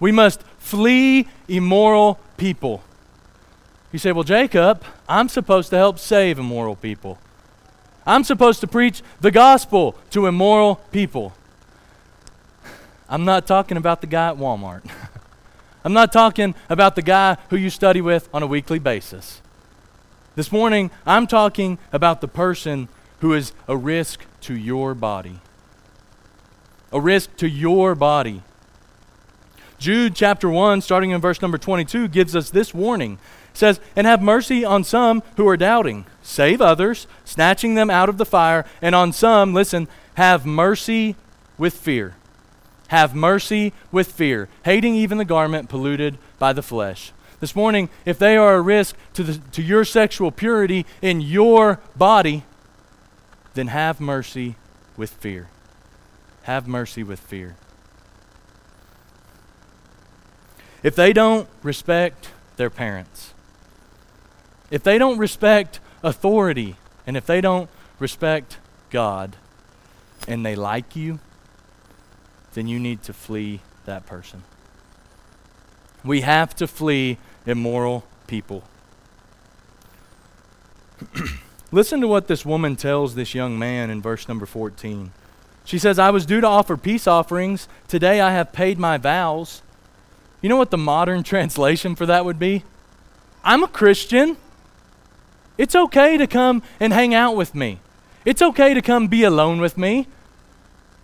We 0.00 0.12
must 0.12 0.42
flee 0.58 1.28
immoral 1.48 2.20
people. 2.36 2.82
You 3.90 3.98
say, 3.98 4.12
well, 4.12 4.24
Jacob, 4.24 4.84
I'm 5.08 5.28
supposed 5.28 5.70
to 5.70 5.76
help 5.76 5.98
save 5.98 6.38
immoral 6.38 6.76
people. 6.76 7.18
I'm 8.06 8.24
supposed 8.24 8.60
to 8.60 8.66
preach 8.66 9.02
the 9.20 9.30
gospel 9.30 9.96
to 10.10 10.26
immoral 10.26 10.76
people. 10.92 11.32
I'm 13.08 13.24
not 13.24 13.46
talking 13.46 13.76
about 13.76 14.02
the 14.02 14.06
guy 14.06 14.28
at 14.28 14.36
Walmart. 14.36 14.88
I'm 15.84 15.94
not 15.94 16.12
talking 16.12 16.54
about 16.68 16.96
the 16.96 17.02
guy 17.02 17.38
who 17.48 17.56
you 17.56 17.70
study 17.70 18.02
with 18.02 18.28
on 18.34 18.42
a 18.42 18.46
weekly 18.46 18.78
basis. 18.78 19.40
This 20.36 20.52
morning, 20.52 20.90
I'm 21.06 21.26
talking 21.26 21.78
about 21.92 22.20
the 22.20 22.28
person 22.28 22.88
who 23.20 23.32
is 23.34 23.52
a 23.66 23.76
risk 23.76 24.24
to 24.42 24.54
your 24.54 24.94
body. 24.94 25.40
A 26.92 27.00
risk 27.00 27.36
to 27.36 27.48
your 27.48 27.94
body. 27.94 28.42
Jude 29.78 30.14
chapter 30.14 30.48
1, 30.48 30.80
starting 30.80 31.10
in 31.10 31.20
verse 31.20 31.40
number 31.40 31.58
22, 31.58 32.08
gives 32.08 32.34
us 32.34 32.50
this 32.50 32.74
warning. 32.74 33.18
It 33.52 33.58
says, 33.58 33.80
And 33.94 34.06
have 34.06 34.22
mercy 34.22 34.64
on 34.64 34.84
some 34.84 35.22
who 35.36 35.46
are 35.46 35.56
doubting. 35.56 36.06
Save 36.22 36.60
others, 36.60 37.06
snatching 37.24 37.74
them 37.74 37.90
out 37.90 38.08
of 38.08 38.18
the 38.18 38.26
fire. 38.26 38.64
And 38.82 38.94
on 38.94 39.12
some, 39.12 39.54
listen, 39.54 39.86
have 40.14 40.44
mercy 40.44 41.14
with 41.56 41.74
fear 41.74 42.16
have 42.88 43.14
mercy 43.14 43.72
with 43.92 44.12
fear, 44.12 44.48
hating 44.64 44.94
even 44.94 45.18
the 45.18 45.24
garment 45.24 45.68
polluted 45.68 46.18
by 46.38 46.52
the 46.52 46.62
flesh. 46.62 47.12
This 47.40 47.54
morning, 47.54 47.88
if 48.04 48.18
they 48.18 48.36
are 48.36 48.56
a 48.56 48.60
risk 48.60 48.96
to, 49.14 49.22
the, 49.22 49.38
to 49.52 49.62
your 49.62 49.84
sexual 49.84 50.30
purity 50.30 50.84
in 51.00 51.20
your 51.20 51.80
body, 51.96 52.44
then 53.58 53.66
have 53.66 54.00
mercy 54.00 54.54
with 54.96 55.10
fear. 55.10 55.48
Have 56.42 56.68
mercy 56.68 57.02
with 57.02 57.18
fear. 57.18 57.56
If 60.84 60.94
they 60.94 61.12
don't 61.12 61.48
respect 61.64 62.30
their 62.56 62.70
parents, 62.70 63.34
if 64.70 64.84
they 64.84 64.96
don't 64.96 65.18
respect 65.18 65.80
authority, 66.04 66.76
and 67.04 67.16
if 67.16 67.26
they 67.26 67.40
don't 67.40 67.68
respect 67.98 68.58
God, 68.90 69.34
and 70.28 70.46
they 70.46 70.54
like 70.54 70.94
you, 70.94 71.18
then 72.54 72.68
you 72.68 72.78
need 72.78 73.02
to 73.02 73.12
flee 73.12 73.58
that 73.86 74.06
person. 74.06 74.44
We 76.04 76.20
have 76.20 76.54
to 76.56 76.68
flee 76.68 77.18
immoral 77.44 78.04
people. 78.28 78.62
Listen 81.70 82.00
to 82.00 82.08
what 82.08 82.28
this 82.28 82.46
woman 82.46 82.76
tells 82.76 83.14
this 83.14 83.34
young 83.34 83.58
man 83.58 83.90
in 83.90 84.00
verse 84.00 84.26
number 84.26 84.46
14. 84.46 85.12
She 85.64 85.78
says, 85.78 85.98
I 85.98 86.08
was 86.10 86.24
due 86.24 86.40
to 86.40 86.46
offer 86.46 86.78
peace 86.78 87.06
offerings. 87.06 87.68
Today 87.88 88.22
I 88.22 88.32
have 88.32 88.54
paid 88.54 88.78
my 88.78 88.96
vows. 88.96 89.60
You 90.40 90.48
know 90.48 90.56
what 90.56 90.70
the 90.70 90.78
modern 90.78 91.22
translation 91.24 91.94
for 91.94 92.06
that 92.06 92.24
would 92.24 92.38
be? 92.38 92.64
I'm 93.44 93.62
a 93.62 93.68
Christian. 93.68 94.38
It's 95.58 95.74
okay 95.74 96.16
to 96.16 96.26
come 96.26 96.62
and 96.80 96.92
hang 96.92 97.14
out 97.14 97.36
with 97.36 97.54
me. 97.54 97.80
It's 98.24 98.40
okay 98.40 98.72
to 98.72 98.80
come 98.80 99.08
be 99.08 99.22
alone 99.24 99.60
with 99.60 99.76
me. 99.76 100.06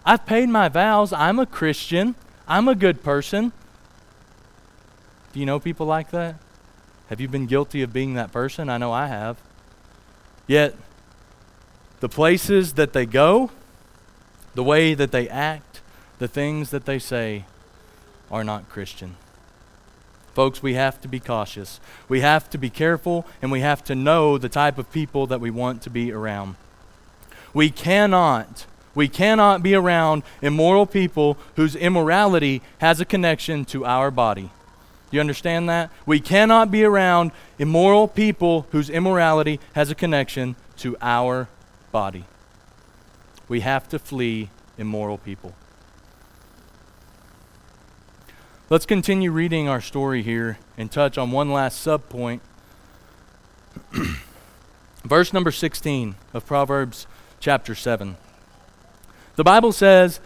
I've 0.07 0.25
paid 0.25 0.49
my 0.49 0.69
vows. 0.69 1.13
I'm 1.13 1.39
a 1.39 1.47
Christian. 1.47 2.15
I'm 2.49 2.69
a 2.69 2.75
good 2.75 3.03
person. 3.03 3.53
Do 5.33 5.41
you 5.41 5.47
know 5.47 5.61
people 5.61 5.87
like 5.87 6.11
that? 6.11 6.37
Have 7.09 7.21
you 7.21 7.29
been 7.29 7.47
guilty 7.47 7.83
of 7.83 7.93
being 7.93 8.15
that 8.15 8.33
person? 8.33 8.71
I 8.71 8.79
know 8.79 8.93
I 8.93 9.09
have. 9.09 9.39
Yet, 10.47 10.75
the 12.01 12.09
places 12.09 12.75
that 12.75 12.93
they 12.93 13.07
go, 13.07 13.51
the 14.55 14.65
way 14.65 14.95
that 14.95 15.11
they 15.11 15.29
act, 15.29 15.81
the 16.19 16.29
things 16.29 16.71
that 16.71 16.85
they 16.85 16.99
say 16.99 17.45
are 18.31 18.45
not 18.45 18.69
Christian. 18.69 19.17
Folks, 20.35 20.63
we 20.63 20.75
have 20.75 21.01
to 21.01 21.09
be 21.09 21.21
cautious. 21.21 21.81
We 22.09 22.21
have 22.21 22.51
to 22.51 22.59
be 22.59 22.69
careful, 22.69 23.25
and 23.41 23.53
we 23.53 23.61
have 23.61 23.85
to 23.85 23.95
know 23.95 24.37
the 24.37 24.49
type 24.49 24.79
of 24.79 24.91
people 24.91 25.27
that 25.29 25.41
we 25.41 25.51
want 25.51 25.81
to 25.83 25.91
be 25.91 26.13
around. 26.13 26.57
We 27.53 27.71
cannot 27.71 28.67
we 28.95 29.09
cannot 29.09 29.63
be 29.63 29.75
around 29.75 30.23
immoral 30.41 30.87
people 30.87 31.37
whose 31.57 31.75
immorality 31.75 32.63
has 32.79 33.01
a 33.01 33.05
connection 33.05 33.65
to 33.67 33.85
our 33.85 34.11
body. 34.11 34.51
You 35.15 35.21
understand 35.21 35.69
that? 35.69 35.93
We 36.07 36.19
cannot 36.19 36.73
be 36.73 36.83
around 36.83 37.31
immoral 37.57 38.09
people 38.09 38.67
whose 38.73 38.91
immorality 38.91 39.61
has 39.75 39.89
a 39.89 39.95
connection 39.95 40.57
to 40.79 40.97
our 41.01 41.49
body. 41.93 42.25
We 43.47 43.61
have 43.61 43.89
to 43.91 44.01
flee 44.01 44.51
immoral 44.77 45.19
people. 45.19 45.55
Let's 48.69 48.87
continue 48.87 49.31
reading 49.31 49.69
our 49.69 49.81
story 49.81 50.25
here 50.25 50.59
and 50.77 50.91
touch 50.91 51.17
on 51.17 51.31
one 51.31 51.53
last 51.53 51.87
subpoint. 51.87 52.41
Verse 55.05 55.33
number 55.33 55.53
16 55.53 56.17
of 56.33 56.45
Proverbs 56.45 57.07
chapter 57.39 57.77
7. 57.77 58.17
The 59.37 59.45
Bible 59.45 59.71
says, 59.71 60.19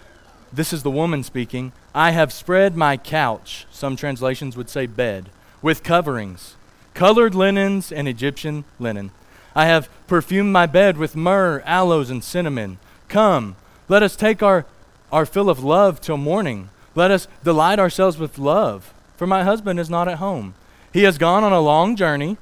this 0.50 0.72
is 0.72 0.82
the 0.82 0.90
woman 0.90 1.22
speaking, 1.24 1.72
I 1.94 2.10
have 2.10 2.32
spread 2.32 2.76
my 2.76 2.96
couch, 2.96 3.66
some 3.70 3.96
translations 3.96 4.56
would 4.56 4.68
say 4.68 4.86
bed, 4.86 5.30
with 5.62 5.82
coverings, 5.82 6.56
colored 6.94 7.34
linens, 7.34 7.90
and 7.90 8.06
Egyptian 8.06 8.64
linen. 8.78 9.10
I 9.54 9.66
have 9.66 9.88
perfumed 10.06 10.52
my 10.52 10.66
bed 10.66 10.98
with 10.98 11.16
myrrh, 11.16 11.62
aloes, 11.64 12.10
and 12.10 12.22
cinnamon. 12.22 12.78
Come, 13.08 13.56
let 13.88 14.02
us 14.02 14.16
take 14.16 14.42
our, 14.42 14.66
our 15.10 15.24
fill 15.24 15.48
of 15.48 15.64
love 15.64 16.00
till 16.00 16.18
morning. 16.18 16.68
Let 16.94 17.10
us 17.10 17.26
delight 17.42 17.78
ourselves 17.78 18.18
with 18.18 18.38
love, 18.38 18.92
for 19.16 19.26
my 19.26 19.42
husband 19.42 19.80
is 19.80 19.90
not 19.90 20.08
at 20.08 20.18
home. 20.18 20.54
He 20.92 21.04
has 21.04 21.18
gone 21.18 21.42
on 21.42 21.52
a 21.52 21.60
long 21.60 21.96
journey. 21.96 22.36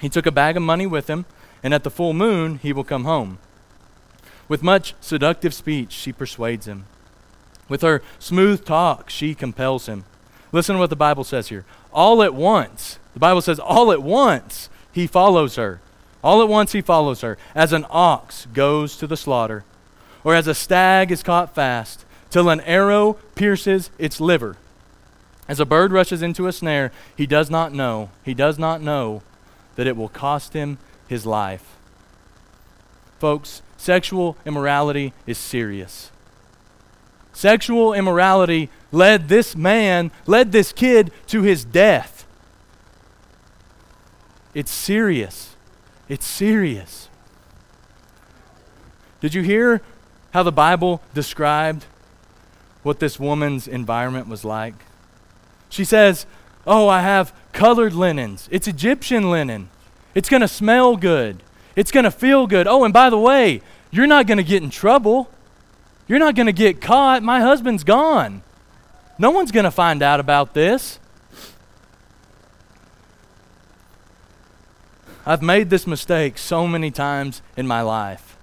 He 0.00 0.08
took 0.08 0.26
a 0.26 0.32
bag 0.32 0.56
of 0.56 0.62
money 0.62 0.86
with 0.86 1.08
him, 1.08 1.24
and 1.62 1.72
at 1.72 1.82
the 1.82 1.90
full 1.90 2.12
moon 2.12 2.58
he 2.58 2.72
will 2.72 2.84
come 2.84 3.04
home. 3.04 3.38
With 4.48 4.62
much 4.62 4.94
seductive 5.00 5.54
speech, 5.54 5.92
she 5.92 6.12
persuades 6.12 6.66
him. 6.66 6.84
With 7.68 7.82
her 7.82 8.02
smooth 8.18 8.64
talk, 8.64 9.10
she 9.10 9.34
compels 9.34 9.86
him. 9.86 10.04
Listen 10.52 10.76
to 10.76 10.80
what 10.80 10.90
the 10.90 10.96
Bible 10.96 11.24
says 11.24 11.48
here. 11.48 11.64
All 11.92 12.22
at 12.22 12.34
once, 12.34 12.98
the 13.14 13.20
Bible 13.20 13.42
says, 13.42 13.58
all 13.58 13.90
at 13.92 14.02
once, 14.02 14.68
he 14.92 15.06
follows 15.06 15.56
her. 15.56 15.80
All 16.22 16.42
at 16.42 16.48
once, 16.48 16.72
he 16.72 16.80
follows 16.80 17.20
her, 17.20 17.38
as 17.54 17.72
an 17.72 17.86
ox 17.90 18.46
goes 18.52 18.96
to 18.96 19.06
the 19.06 19.16
slaughter, 19.16 19.64
or 20.24 20.34
as 20.34 20.46
a 20.46 20.54
stag 20.54 21.10
is 21.10 21.22
caught 21.22 21.54
fast, 21.54 22.04
till 22.30 22.48
an 22.48 22.60
arrow 22.62 23.14
pierces 23.34 23.90
its 23.98 24.20
liver. 24.20 24.56
As 25.48 25.60
a 25.60 25.66
bird 25.66 25.92
rushes 25.92 26.22
into 26.22 26.46
a 26.46 26.52
snare, 26.52 26.90
he 27.16 27.26
does 27.26 27.50
not 27.50 27.72
know, 27.72 28.10
he 28.24 28.34
does 28.34 28.58
not 28.58 28.82
know 28.82 29.22
that 29.76 29.86
it 29.86 29.96
will 29.96 30.08
cost 30.08 30.52
him 30.52 30.78
his 31.06 31.24
life. 31.24 31.76
Folks, 33.18 33.62
sexual 33.76 34.36
immorality 34.44 35.12
is 35.26 35.38
serious. 35.38 36.10
Sexual 37.36 37.92
immorality 37.92 38.70
led 38.90 39.28
this 39.28 39.54
man, 39.54 40.10
led 40.26 40.52
this 40.52 40.72
kid 40.72 41.12
to 41.26 41.42
his 41.42 41.66
death. 41.66 42.26
It's 44.54 44.70
serious. 44.70 45.54
It's 46.08 46.24
serious. 46.24 47.10
Did 49.20 49.34
you 49.34 49.42
hear 49.42 49.82
how 50.32 50.44
the 50.44 50.50
Bible 50.50 51.02
described 51.12 51.84
what 52.82 53.00
this 53.00 53.20
woman's 53.20 53.68
environment 53.68 54.28
was 54.28 54.42
like? 54.42 54.86
She 55.68 55.84
says, 55.84 56.24
Oh, 56.66 56.88
I 56.88 57.02
have 57.02 57.34
colored 57.52 57.92
linens. 57.92 58.48
It's 58.50 58.66
Egyptian 58.66 59.30
linen. 59.30 59.68
It's 60.14 60.30
going 60.30 60.40
to 60.40 60.48
smell 60.48 60.96
good. 60.96 61.42
It's 61.76 61.90
going 61.90 62.04
to 62.04 62.10
feel 62.10 62.46
good. 62.46 62.66
Oh, 62.66 62.84
and 62.84 62.94
by 62.94 63.10
the 63.10 63.18
way, 63.18 63.60
you're 63.90 64.06
not 64.06 64.26
going 64.26 64.38
to 64.38 64.44
get 64.44 64.62
in 64.62 64.70
trouble. 64.70 65.30
You're 66.08 66.18
not 66.18 66.34
going 66.34 66.46
to 66.46 66.52
get 66.52 66.80
caught. 66.80 67.22
My 67.22 67.40
husband's 67.40 67.84
gone. 67.84 68.42
No 69.18 69.30
one's 69.30 69.50
going 69.50 69.64
to 69.64 69.70
find 69.70 70.02
out 70.02 70.20
about 70.20 70.54
this. 70.54 70.98
I've 75.24 75.42
made 75.42 75.70
this 75.70 75.86
mistake 75.86 76.38
so 76.38 76.68
many 76.68 76.92
times 76.92 77.42
in 77.56 77.66
my 77.66 77.82
life. 77.82 78.36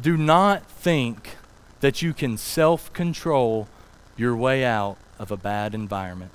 Do 0.00 0.16
not 0.16 0.66
think 0.66 1.36
that 1.80 2.02
you 2.02 2.12
can 2.12 2.36
self 2.36 2.92
control 2.92 3.68
your 4.16 4.34
way 4.34 4.64
out 4.64 4.96
of 5.18 5.30
a 5.30 5.36
bad 5.36 5.74
environment. 5.74 6.32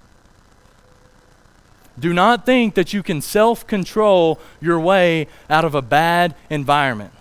Do 2.00 2.14
not 2.14 2.46
think 2.46 2.76
that 2.76 2.94
you 2.94 3.04
can 3.04 3.22
self 3.22 3.68
control 3.68 4.40
your 4.62 4.80
way 4.80 5.28
out 5.50 5.66
of 5.66 5.76
a 5.76 5.82
bad 5.82 6.36
environment. 6.50 7.12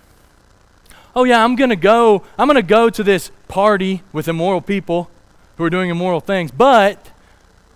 Oh, 1.15 1.25
yeah, 1.25 1.43
I'm 1.45 1.57
going 1.57 1.71
to 1.71 1.77
go. 1.77 2.23
I'm 2.39 2.47
going 2.47 2.57
to 2.57 2.63
go 2.63 2.89
to 2.91 3.03
this 3.03 3.31
party 3.49 4.03
with 4.13 4.29
immoral 4.29 4.61
people 4.61 5.11
who 5.57 5.65
are 5.65 5.71
doing 5.71 5.91
immoral 5.91 6.21
things, 6.21 6.51
but 6.51 7.11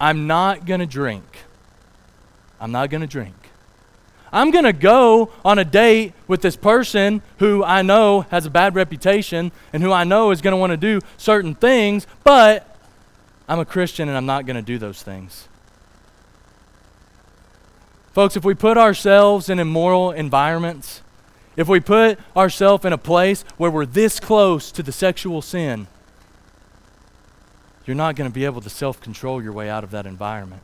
I'm 0.01 0.27
not 0.27 0.66
going 0.66 0.81
to 0.81 0.87
drink. 0.87 1.25
I'm 2.61 2.73
not 2.73 2.90
going 2.90 3.01
to 3.01 3.07
drink. 3.07 3.35
I'm 4.33 4.51
going 4.51 4.64
to 4.64 4.73
go 4.73 5.31
on 5.44 5.59
a 5.59 5.64
date 5.64 6.12
with 6.27 6.42
this 6.42 6.57
person 6.57 7.23
who 7.38 7.62
I 7.62 7.83
know 7.83 8.23
has 8.31 8.47
a 8.47 8.51
bad 8.51 8.75
reputation 8.75 9.53
and 9.73 9.81
who 9.81 9.92
I 9.92 10.03
know 10.03 10.33
is 10.33 10.40
going 10.40 10.53
to 10.53 10.57
want 10.57 10.73
to 10.73 10.77
do 10.77 11.01
certain 11.16 11.55
things, 11.55 12.07
but 12.25 12.77
I'm 13.49 13.61
a 13.61 13.64
Christian 13.64 14.09
and 14.09 14.16
I'm 14.16 14.27
not 14.27 14.44
going 14.44 14.57
to 14.57 14.62
do 14.62 14.77
those 14.77 15.03
things. 15.03 15.47
Folks, 18.12 18.37
if 18.37 18.44
we 18.44 18.55
put 18.55 18.77
ourselves 18.77 19.49
in 19.49 19.61
immoral 19.61 20.11
environments, 20.11 21.03
if 21.56 21.68
we 21.68 21.80
put 21.80 22.18
ourselves 22.36 22.84
in 22.84 22.92
a 22.92 22.98
place 22.98 23.44
where 23.56 23.70
we're 23.70 23.86
this 23.86 24.18
close 24.20 24.72
to 24.72 24.82
the 24.82 24.92
sexual 24.92 25.42
sin, 25.42 25.86
you're 27.86 27.94
not 27.94 28.16
going 28.16 28.28
to 28.28 28.34
be 28.34 28.44
able 28.44 28.60
to 28.62 28.70
self 28.70 29.00
control 29.00 29.42
your 29.42 29.52
way 29.52 29.68
out 29.68 29.84
of 29.84 29.90
that 29.90 30.06
environment. 30.06 30.62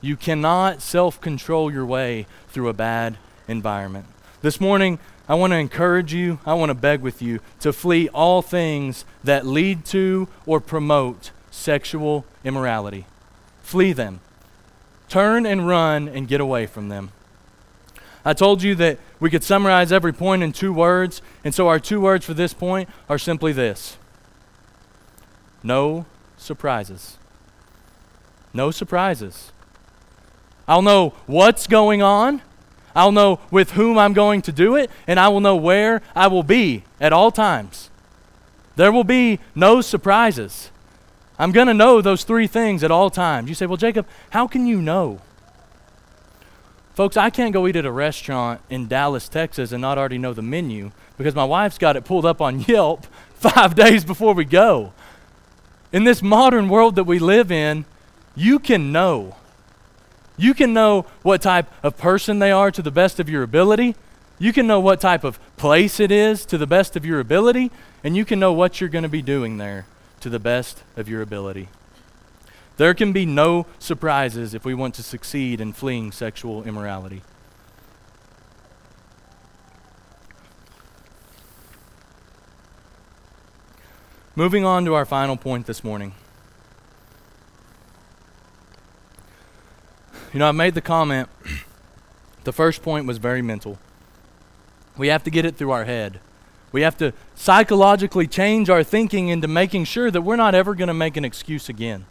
You 0.00 0.16
cannot 0.16 0.82
self 0.82 1.20
control 1.20 1.72
your 1.72 1.86
way 1.86 2.26
through 2.48 2.68
a 2.68 2.74
bad 2.74 3.16
environment. 3.48 4.06
This 4.42 4.60
morning, 4.60 4.98
I 5.26 5.34
want 5.34 5.54
to 5.54 5.56
encourage 5.56 6.12
you, 6.12 6.38
I 6.44 6.52
want 6.52 6.68
to 6.68 6.74
beg 6.74 7.00
with 7.00 7.22
you 7.22 7.40
to 7.60 7.72
flee 7.72 8.08
all 8.10 8.42
things 8.42 9.06
that 9.24 9.46
lead 9.46 9.86
to 9.86 10.28
or 10.44 10.60
promote 10.60 11.30
sexual 11.50 12.26
immorality. 12.44 13.06
Flee 13.62 13.94
them. 13.94 14.20
Turn 15.08 15.46
and 15.46 15.66
run 15.66 16.08
and 16.08 16.28
get 16.28 16.42
away 16.42 16.66
from 16.66 16.90
them. 16.90 17.12
I 18.24 18.32
told 18.32 18.62
you 18.62 18.74
that 18.76 18.98
we 19.20 19.30
could 19.30 19.44
summarize 19.44 19.92
every 19.92 20.12
point 20.12 20.42
in 20.42 20.52
two 20.52 20.72
words, 20.72 21.20
and 21.44 21.54
so 21.54 21.68
our 21.68 21.78
two 21.78 22.00
words 22.00 22.24
for 22.24 22.34
this 22.34 22.54
point 22.54 22.88
are 23.08 23.18
simply 23.18 23.52
this 23.52 23.98
no 25.62 26.06
surprises. 26.36 27.18
No 28.52 28.70
surprises. 28.70 29.50
I'll 30.68 30.82
know 30.82 31.14
what's 31.26 31.66
going 31.66 32.02
on. 32.02 32.42
I'll 32.94 33.12
know 33.12 33.40
with 33.50 33.72
whom 33.72 33.98
I'm 33.98 34.12
going 34.12 34.42
to 34.42 34.52
do 34.52 34.76
it, 34.76 34.90
and 35.06 35.18
I 35.18 35.28
will 35.28 35.40
know 35.40 35.56
where 35.56 36.00
I 36.14 36.28
will 36.28 36.44
be 36.44 36.84
at 37.00 37.12
all 37.12 37.32
times. 37.32 37.90
There 38.76 38.92
will 38.92 39.04
be 39.04 39.40
no 39.54 39.80
surprises. 39.80 40.70
I'm 41.38 41.50
going 41.50 41.66
to 41.66 41.74
know 41.74 42.00
those 42.00 42.22
three 42.22 42.46
things 42.46 42.84
at 42.84 42.92
all 42.92 43.10
times. 43.10 43.48
You 43.48 43.54
say, 43.56 43.66
Well, 43.66 43.76
Jacob, 43.76 44.06
how 44.30 44.46
can 44.46 44.66
you 44.66 44.80
know? 44.80 45.20
Folks, 46.94 47.16
I 47.16 47.28
can't 47.28 47.52
go 47.52 47.66
eat 47.66 47.74
at 47.74 47.84
a 47.84 47.90
restaurant 47.90 48.60
in 48.70 48.86
Dallas, 48.86 49.28
Texas, 49.28 49.72
and 49.72 49.82
not 49.82 49.98
already 49.98 50.16
know 50.16 50.32
the 50.32 50.42
menu 50.42 50.92
because 51.18 51.34
my 51.34 51.44
wife's 51.44 51.76
got 51.76 51.96
it 51.96 52.04
pulled 52.04 52.24
up 52.24 52.40
on 52.40 52.60
Yelp 52.68 53.06
five 53.34 53.74
days 53.74 54.04
before 54.04 54.32
we 54.32 54.44
go. 54.44 54.92
In 55.92 56.04
this 56.04 56.22
modern 56.22 56.68
world 56.68 56.94
that 56.94 57.04
we 57.04 57.18
live 57.18 57.50
in, 57.50 57.84
you 58.36 58.60
can 58.60 58.92
know. 58.92 59.36
You 60.36 60.54
can 60.54 60.72
know 60.72 61.06
what 61.22 61.42
type 61.42 61.66
of 61.82 61.98
person 61.98 62.38
they 62.38 62.52
are 62.52 62.70
to 62.70 62.82
the 62.82 62.92
best 62.92 63.18
of 63.18 63.28
your 63.28 63.42
ability. 63.42 63.96
You 64.38 64.52
can 64.52 64.66
know 64.66 64.78
what 64.78 65.00
type 65.00 65.24
of 65.24 65.40
place 65.56 65.98
it 65.98 66.12
is 66.12 66.46
to 66.46 66.58
the 66.58 66.66
best 66.66 66.94
of 66.96 67.04
your 67.04 67.18
ability. 67.18 67.72
And 68.04 68.16
you 68.16 68.24
can 68.24 68.38
know 68.38 68.52
what 68.52 68.80
you're 68.80 68.90
going 68.90 69.02
to 69.02 69.08
be 69.08 69.22
doing 69.22 69.58
there 69.58 69.86
to 70.20 70.28
the 70.28 70.40
best 70.40 70.82
of 70.96 71.08
your 71.08 71.22
ability. 71.22 71.68
There 72.76 72.94
can 72.94 73.12
be 73.12 73.24
no 73.24 73.66
surprises 73.78 74.54
if 74.54 74.64
we 74.64 74.74
want 74.74 74.94
to 74.96 75.02
succeed 75.02 75.60
in 75.60 75.72
fleeing 75.72 76.10
sexual 76.10 76.64
immorality. 76.64 77.22
Moving 84.36 84.64
on 84.64 84.84
to 84.86 84.94
our 84.94 85.04
final 85.04 85.36
point 85.36 85.66
this 85.66 85.84
morning. 85.84 86.12
You 90.32 90.40
know, 90.40 90.48
I 90.48 90.52
made 90.52 90.74
the 90.74 90.80
comment, 90.80 91.28
the 92.42 92.52
first 92.52 92.82
point 92.82 93.06
was 93.06 93.18
very 93.18 93.40
mental. 93.40 93.78
We 94.96 95.06
have 95.06 95.22
to 95.22 95.30
get 95.30 95.44
it 95.44 95.56
through 95.56 95.70
our 95.70 95.84
head. 95.84 96.18
We 96.72 96.82
have 96.82 96.96
to 96.98 97.12
psychologically 97.36 98.26
change 98.26 98.68
our 98.68 98.82
thinking 98.82 99.28
into 99.28 99.46
making 99.46 99.84
sure 99.84 100.10
that 100.10 100.22
we're 100.22 100.34
not 100.34 100.56
ever 100.56 100.74
going 100.74 100.88
to 100.88 100.94
make 100.94 101.16
an 101.16 101.24
excuse 101.24 101.68
again. 101.68 102.06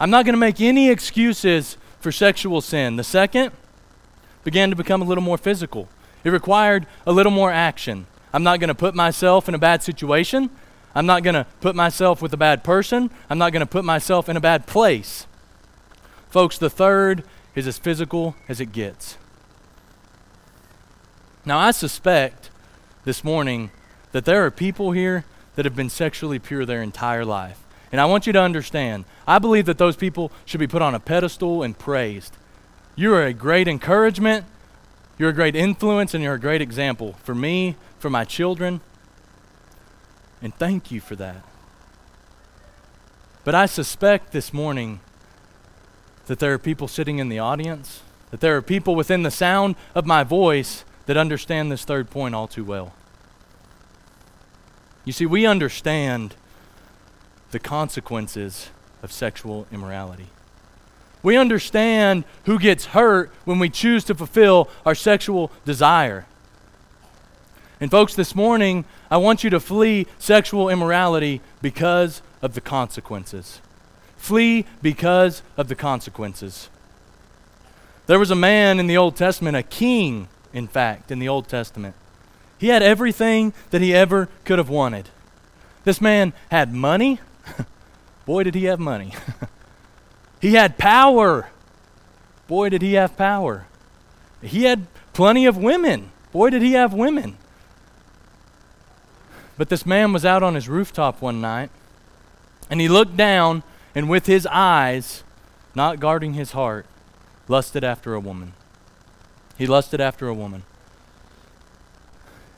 I'm 0.00 0.08
not 0.08 0.24
going 0.24 0.32
to 0.32 0.38
make 0.40 0.60
any 0.62 0.88
excuses 0.88 1.76
for 2.00 2.10
sexual 2.10 2.62
sin. 2.62 2.96
The 2.96 3.04
second 3.04 3.52
began 4.42 4.70
to 4.70 4.76
become 4.76 5.02
a 5.02 5.04
little 5.04 5.22
more 5.22 5.36
physical, 5.36 5.88
it 6.24 6.30
required 6.30 6.86
a 7.06 7.12
little 7.12 7.32
more 7.32 7.52
action. 7.52 8.06
I'm 8.32 8.42
not 8.42 8.60
going 8.60 8.68
to 8.68 8.74
put 8.74 8.94
myself 8.94 9.48
in 9.48 9.54
a 9.54 9.58
bad 9.58 9.82
situation. 9.82 10.50
I'm 10.94 11.06
not 11.06 11.22
going 11.22 11.34
to 11.34 11.46
put 11.60 11.74
myself 11.74 12.22
with 12.22 12.32
a 12.32 12.36
bad 12.36 12.64
person. 12.64 13.10
I'm 13.28 13.38
not 13.38 13.52
going 13.52 13.60
to 13.60 13.66
put 13.66 13.84
myself 13.84 14.28
in 14.28 14.36
a 14.36 14.40
bad 14.40 14.66
place. 14.66 15.26
Folks, 16.28 16.56
the 16.58 16.70
third 16.70 17.24
is 17.54 17.66
as 17.66 17.78
physical 17.78 18.36
as 18.48 18.60
it 18.60 18.72
gets. 18.72 19.18
Now, 21.44 21.58
I 21.58 21.72
suspect 21.72 22.50
this 23.04 23.24
morning 23.24 23.70
that 24.12 24.24
there 24.24 24.44
are 24.44 24.50
people 24.50 24.92
here 24.92 25.24
that 25.56 25.64
have 25.64 25.74
been 25.74 25.90
sexually 25.90 26.38
pure 26.38 26.64
their 26.64 26.82
entire 26.82 27.24
life. 27.24 27.64
And 27.92 28.00
I 28.00 28.04
want 28.04 28.26
you 28.26 28.32
to 28.32 28.40
understand, 28.40 29.04
I 29.26 29.38
believe 29.38 29.66
that 29.66 29.78
those 29.78 29.96
people 29.96 30.30
should 30.44 30.60
be 30.60 30.66
put 30.66 30.82
on 30.82 30.94
a 30.94 31.00
pedestal 31.00 31.62
and 31.62 31.76
praised. 31.78 32.36
You 32.94 33.12
are 33.14 33.24
a 33.24 33.32
great 33.32 33.66
encouragement, 33.66 34.44
you're 35.18 35.30
a 35.30 35.34
great 35.34 35.56
influence, 35.56 36.14
and 36.14 36.22
you're 36.22 36.34
a 36.34 36.40
great 36.40 36.62
example 36.62 37.14
for 37.24 37.34
me, 37.34 37.76
for 37.98 38.10
my 38.10 38.24
children. 38.24 38.80
And 40.40 40.54
thank 40.54 40.90
you 40.90 41.00
for 41.00 41.16
that. 41.16 41.44
But 43.44 43.54
I 43.54 43.66
suspect 43.66 44.32
this 44.32 44.52
morning 44.52 45.00
that 46.26 46.38
there 46.38 46.52
are 46.52 46.58
people 46.58 46.86
sitting 46.86 47.18
in 47.18 47.28
the 47.28 47.38
audience, 47.38 48.02
that 48.30 48.40
there 48.40 48.56
are 48.56 48.62
people 48.62 48.94
within 48.94 49.24
the 49.24 49.30
sound 49.30 49.74
of 49.94 50.06
my 50.06 50.22
voice 50.22 50.84
that 51.06 51.16
understand 51.16 51.72
this 51.72 51.84
third 51.84 52.08
point 52.10 52.34
all 52.34 52.46
too 52.46 52.64
well. 52.64 52.94
You 55.04 55.12
see, 55.12 55.26
we 55.26 55.46
understand 55.46 56.36
the 57.50 57.58
consequences 57.58 58.70
of 59.02 59.12
sexual 59.12 59.66
immorality. 59.72 60.26
We 61.22 61.36
understand 61.36 62.24
who 62.44 62.58
gets 62.58 62.86
hurt 62.86 63.30
when 63.44 63.58
we 63.58 63.68
choose 63.68 64.04
to 64.04 64.14
fulfill 64.14 64.68
our 64.86 64.94
sexual 64.94 65.50
desire. 65.64 66.26
And, 67.80 67.90
folks, 67.90 68.14
this 68.14 68.34
morning, 68.34 68.84
I 69.10 69.16
want 69.16 69.42
you 69.42 69.50
to 69.50 69.60
flee 69.60 70.06
sexual 70.18 70.68
immorality 70.68 71.40
because 71.62 72.22
of 72.42 72.54
the 72.54 72.60
consequences. 72.60 73.60
Flee 74.16 74.66
because 74.82 75.42
of 75.56 75.68
the 75.68 75.74
consequences. 75.74 76.68
There 78.06 78.18
was 78.18 78.30
a 78.30 78.36
man 78.36 78.78
in 78.80 78.86
the 78.86 78.96
Old 78.96 79.16
Testament, 79.16 79.56
a 79.56 79.62
king, 79.62 80.28
in 80.52 80.66
fact, 80.66 81.10
in 81.10 81.18
the 81.18 81.28
Old 81.28 81.48
Testament. 81.48 81.94
He 82.58 82.68
had 82.68 82.82
everything 82.82 83.54
that 83.70 83.80
he 83.80 83.94
ever 83.94 84.28
could 84.44 84.58
have 84.58 84.68
wanted. 84.68 85.08
This 85.84 86.00
man 86.00 86.34
had 86.50 86.74
money. 86.74 87.20
Boy, 88.26 88.44
did 88.44 88.54
he 88.54 88.64
have 88.64 88.80
money. 88.80 89.12
he 90.40 90.54
had 90.54 90.78
power. 90.78 91.50
Boy, 92.46 92.68
did 92.68 92.82
he 92.82 92.94
have 92.94 93.16
power. 93.16 93.66
He 94.42 94.64
had 94.64 94.86
plenty 95.12 95.46
of 95.46 95.56
women. 95.56 96.12
Boy, 96.32 96.50
did 96.50 96.62
he 96.62 96.72
have 96.72 96.92
women. 96.92 97.36
But 99.56 99.68
this 99.68 99.84
man 99.84 100.12
was 100.12 100.24
out 100.24 100.42
on 100.42 100.54
his 100.54 100.68
rooftop 100.68 101.20
one 101.20 101.40
night, 101.40 101.70
and 102.70 102.80
he 102.80 102.88
looked 102.88 103.16
down 103.16 103.62
and 103.94 104.08
with 104.08 104.26
his 104.26 104.46
eyes 104.46 105.22
not 105.74 106.00
guarding 106.00 106.34
his 106.34 106.52
heart, 106.52 106.86
lusted 107.48 107.84
after 107.84 108.14
a 108.14 108.20
woman. 108.20 108.54
He 109.58 109.66
lusted 109.66 110.00
after 110.00 110.28
a 110.28 110.34
woman. 110.34 110.62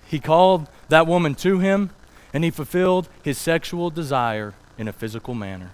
He 0.06 0.20
called 0.20 0.68
that 0.88 1.06
woman 1.06 1.34
to 1.36 1.58
him, 1.58 1.90
and 2.32 2.44
he 2.44 2.50
fulfilled 2.50 3.08
his 3.22 3.38
sexual 3.38 3.90
desire 3.90 4.54
in 4.78 4.88
a 4.88 4.92
physical 4.92 5.34
manner. 5.34 5.70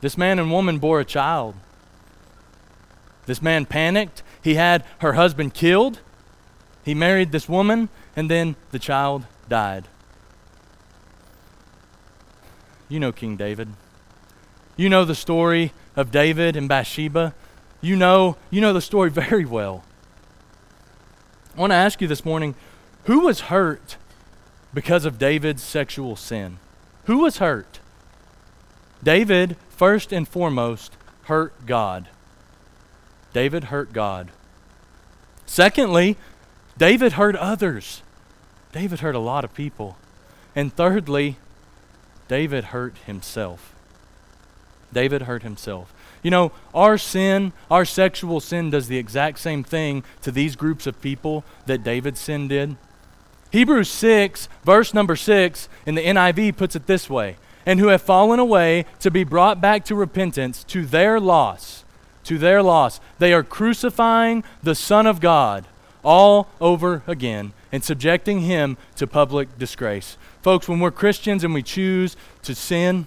This 0.00 0.18
man 0.18 0.38
and 0.38 0.50
woman 0.50 0.78
bore 0.78 1.00
a 1.00 1.04
child. 1.04 1.54
This 3.26 3.42
man 3.42 3.66
panicked. 3.66 4.22
He 4.42 4.54
had 4.54 4.84
her 4.98 5.14
husband 5.14 5.54
killed. 5.54 6.00
He 6.84 6.94
married 6.94 7.32
this 7.32 7.48
woman, 7.48 7.88
and 8.14 8.30
then 8.30 8.56
the 8.70 8.78
child 8.78 9.26
died. 9.48 9.88
You 12.88 13.00
know 13.00 13.10
King 13.10 13.36
David. 13.36 13.68
You 14.76 14.88
know 14.88 15.04
the 15.04 15.14
story 15.14 15.72
of 15.96 16.12
David 16.12 16.54
and 16.54 16.68
Bathsheba. 16.68 17.34
You 17.80 17.96
know, 17.96 18.36
you 18.50 18.60
know 18.60 18.72
the 18.72 18.80
story 18.80 19.10
very 19.24 19.44
well. 19.44 19.84
I 21.56 21.60
want 21.60 21.70
to 21.72 21.76
ask 21.76 22.00
you 22.00 22.06
this 22.06 22.24
morning 22.24 22.54
who 23.04 23.20
was 23.20 23.40
hurt 23.40 23.96
because 24.74 25.04
of 25.04 25.18
David's 25.18 25.62
sexual 25.62 26.16
sin? 26.16 26.58
Who 27.04 27.18
was 27.18 27.38
hurt? 27.38 27.80
David, 29.02 29.56
first 29.68 30.12
and 30.12 30.26
foremost, 30.26 30.96
hurt 31.24 31.66
God. 31.66 32.08
David 33.32 33.64
hurt 33.64 33.92
God. 33.92 34.30
Secondly, 35.44 36.16
David 36.78 37.12
hurt 37.12 37.36
others. 37.36 38.02
David 38.72 39.00
hurt 39.00 39.14
a 39.14 39.20
lot 39.20 39.44
of 39.44 39.54
people. 39.54 39.96
And 40.54 40.72
thirdly, 40.72 41.36
David 42.28 42.64
hurt 42.64 42.96
himself. 43.06 43.74
David 44.92 45.22
hurt 45.22 45.42
himself. 45.42 45.92
You 46.22 46.30
know, 46.30 46.52
our 46.74 46.98
sin, 46.98 47.52
our 47.70 47.84
sexual 47.84 48.40
sin, 48.40 48.70
does 48.70 48.88
the 48.88 48.98
exact 48.98 49.38
same 49.38 49.62
thing 49.62 50.02
to 50.22 50.32
these 50.32 50.56
groups 50.56 50.86
of 50.86 51.00
people 51.00 51.44
that 51.66 51.84
David's 51.84 52.20
sin 52.20 52.48
did. 52.48 52.76
Hebrews 53.50 53.88
6, 53.88 54.48
verse 54.64 54.92
number 54.92 55.16
6, 55.16 55.68
in 55.86 55.94
the 55.94 56.04
NIV 56.04 56.56
puts 56.56 56.76
it 56.76 56.86
this 56.86 57.08
way 57.08 57.36
And 57.64 57.80
who 57.80 57.88
have 57.88 58.02
fallen 58.02 58.38
away 58.38 58.86
to 59.00 59.10
be 59.10 59.24
brought 59.24 59.60
back 59.60 59.84
to 59.86 59.94
repentance 59.94 60.64
to 60.64 60.84
their 60.84 61.20
loss. 61.20 61.84
To 62.24 62.38
their 62.38 62.62
loss. 62.62 63.00
They 63.18 63.32
are 63.32 63.42
crucifying 63.42 64.44
the 64.62 64.74
Son 64.74 65.06
of 65.06 65.20
God 65.20 65.66
all 66.02 66.48
over 66.60 67.02
again 67.06 67.52
and 67.72 67.82
subjecting 67.82 68.42
him 68.42 68.76
to 68.96 69.06
public 69.06 69.58
disgrace. 69.58 70.16
Folks, 70.42 70.68
when 70.68 70.80
we're 70.80 70.92
Christians 70.92 71.42
and 71.42 71.52
we 71.52 71.62
choose 71.62 72.16
to 72.42 72.54
sin, 72.54 73.06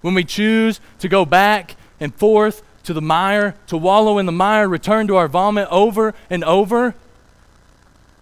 when 0.00 0.14
we 0.14 0.24
choose 0.24 0.80
to 1.00 1.08
go 1.08 1.24
back 1.24 1.76
and 1.98 2.14
forth 2.14 2.62
to 2.84 2.94
the 2.94 3.02
mire, 3.02 3.56
to 3.66 3.76
wallow 3.76 4.18
in 4.18 4.26
the 4.26 4.32
mire, 4.32 4.68
return 4.68 5.06
to 5.08 5.16
our 5.16 5.28
vomit 5.28 5.68
over 5.70 6.14
and 6.30 6.44
over, 6.44 6.94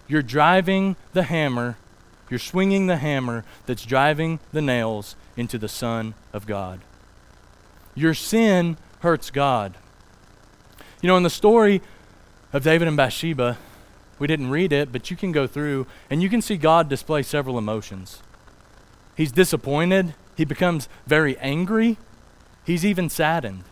you're 0.09 0.23
driving 0.23 0.97
the 1.13 1.25
hammer, 1.25 1.77
you're 2.31 2.39
swinging 2.39 2.87
the 2.87 2.97
hammer 2.97 3.45
that's 3.67 3.85
driving 3.85 4.41
the 4.53 4.63
nails 4.63 5.17
into 5.37 5.59
the 5.59 5.69
Son 5.69 6.15
of 6.33 6.47
God. 6.47 6.81
Your 7.95 8.15
sin 8.15 8.77
hurts 9.01 9.31
God. 9.31 9.75
You 11.01 11.09
know, 11.09 11.17
in 11.17 11.23
the 11.23 11.31
story 11.31 11.83
of 12.53 12.63
David 12.63 12.89
and 12.89 12.97
Bathsheba, 12.97 13.59
we 14.19 14.27
didn't 14.27 14.51
read 14.51 14.73
it, 14.73 14.93
but 14.93 15.11
you 15.11 15.17
can 15.17 15.33
go 15.33 15.47
through 15.47 15.87
and 16.09 16.23
you 16.23 16.29
can 16.29 16.41
see 16.41 16.57
God 16.57 16.89
display 16.89 17.23
several 17.23 17.59
emotions. 17.59 18.23
He's 19.17 19.33
disappointed, 19.33 20.15
he 20.37 20.45
becomes 20.45 20.89
very 21.07 21.39
angry, 21.39 21.97
he's 22.65 22.85
even 22.85 23.09
saddened. 23.09 23.65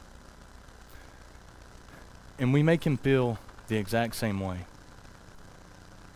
And 2.39 2.53
we 2.53 2.63
make 2.63 2.85
him 2.85 2.97
feel 2.97 3.39
the 3.69 3.77
exact 3.77 4.17
same 4.17 4.41
way. 4.41 4.61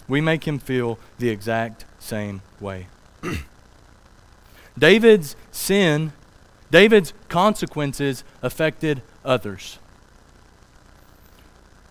We 0.09 0.21
make 0.21 0.49
him 0.49 0.59
feel 0.59 0.99
the 1.19 1.29
exact 1.29 1.85
same 1.99 2.43
way. 2.61 2.89
David's 4.79 5.37
sin, 5.53 6.13
David's 6.71 7.13
consequences 7.29 8.25
affected 8.43 9.03
others. 9.25 9.79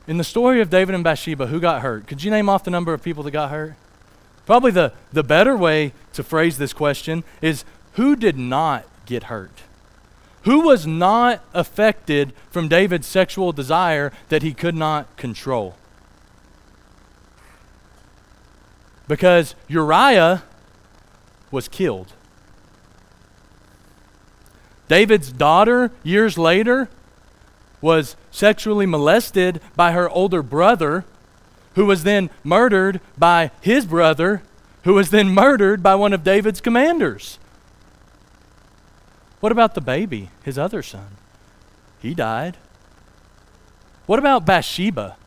In 0.08 0.18
the 0.18 0.24
story 0.24 0.62
of 0.62 0.70
David 0.70 0.96
and 0.96 1.04
Bathsheba, 1.04 1.48
who 1.48 1.60
got 1.60 1.82
hurt? 1.82 2.08
Could 2.08 2.24
you 2.24 2.32
name 2.32 2.50
off 2.50 2.64
the 2.64 2.72
number 2.72 2.94
of 2.94 3.04
people 3.04 3.24
that 3.24 3.32
got 3.32 3.52
hurt? 3.52 3.76
Probably 4.46 4.72
the, 4.72 4.94
the 5.12 5.24
better 5.24 5.56
way 5.56 5.92
to 6.14 6.24
phrase 6.24 6.58
this 6.58 6.72
question 6.72 7.26
is 7.42 7.66
who 7.94 8.16
did 8.16 8.38
not 8.38 8.86
get 9.06 9.24
hurt? 9.24 9.64
Who 10.44 10.62
was 10.62 10.88
not 10.88 11.44
affected 11.54 12.32
from 12.50 12.70
David's 12.70 13.06
sexual 13.06 13.52
desire 13.52 14.14
that 14.30 14.44
he 14.44 14.54
could 14.54 14.76
not 14.76 15.18
control? 15.18 15.76
Because 19.08 19.56
Uriah 19.68 20.44
was 21.52 21.68
killed. 21.68 22.14
David's 24.88 25.32
daughter, 25.32 25.92
years 26.04 26.38
later, 26.38 26.90
was 27.82 28.16
sexually 28.32 28.86
molested 28.86 29.62
by 29.76 29.92
her 29.92 30.10
older 30.10 30.42
brother, 30.42 31.06
who 31.76 31.86
was 31.86 32.04
then 32.04 32.30
murdered 32.44 33.00
by 33.18 33.52
his 33.62 33.86
brother, 33.86 34.42
who 34.84 34.94
was 34.94 35.10
then 35.10 35.30
murdered 35.30 35.84
by 35.84 35.96
one 35.96 36.14
of 36.14 36.24
David's 36.24 36.62
commanders. 36.62 37.38
What 39.40 39.52
about 39.52 39.76
the 39.76 39.82
baby, 39.82 40.30
his 40.44 40.58
other 40.58 40.82
son? 40.82 41.18
He 42.02 42.14
died. 42.14 42.58
What 44.06 44.20
about 44.20 44.46
Bathsheba? 44.46 45.18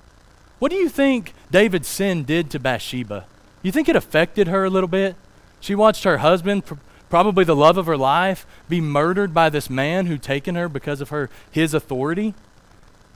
What 0.59 0.71
do 0.71 0.77
you 0.77 0.89
think 0.89 1.35
David's 1.51 1.89
sin 1.89 2.25
did 2.25 2.51
to 2.51 2.59
Bathsheba? 2.59 3.27
You 3.63 3.73
think 3.73 3.89
it 3.89 3.97
affected 3.97 4.49
her 4.49 4.65
a 4.65 4.71
little 4.71 4.89
bit? 4.89 5.17
She 5.61 5.75
watched 5.75 6.05
her 6.05 6.19
husband, 6.19 6.65
pr- 6.65 6.75
probably 7.09 7.45
the 7.45 7.57
love 7.57 7.77
of 7.77 7.87
her 7.87 7.97
life, 7.97 8.47
be 8.69 8.81
murdered 8.81 9.35
by 9.35 9.51
this 9.51 9.69
man 9.69 10.07
who'd 10.07 10.23
taken 10.23 10.55
her 10.55 10.69
because 10.69 11.01
of 11.01 11.11
her 11.11 11.29
his 11.51 11.75
authority. 11.75 12.35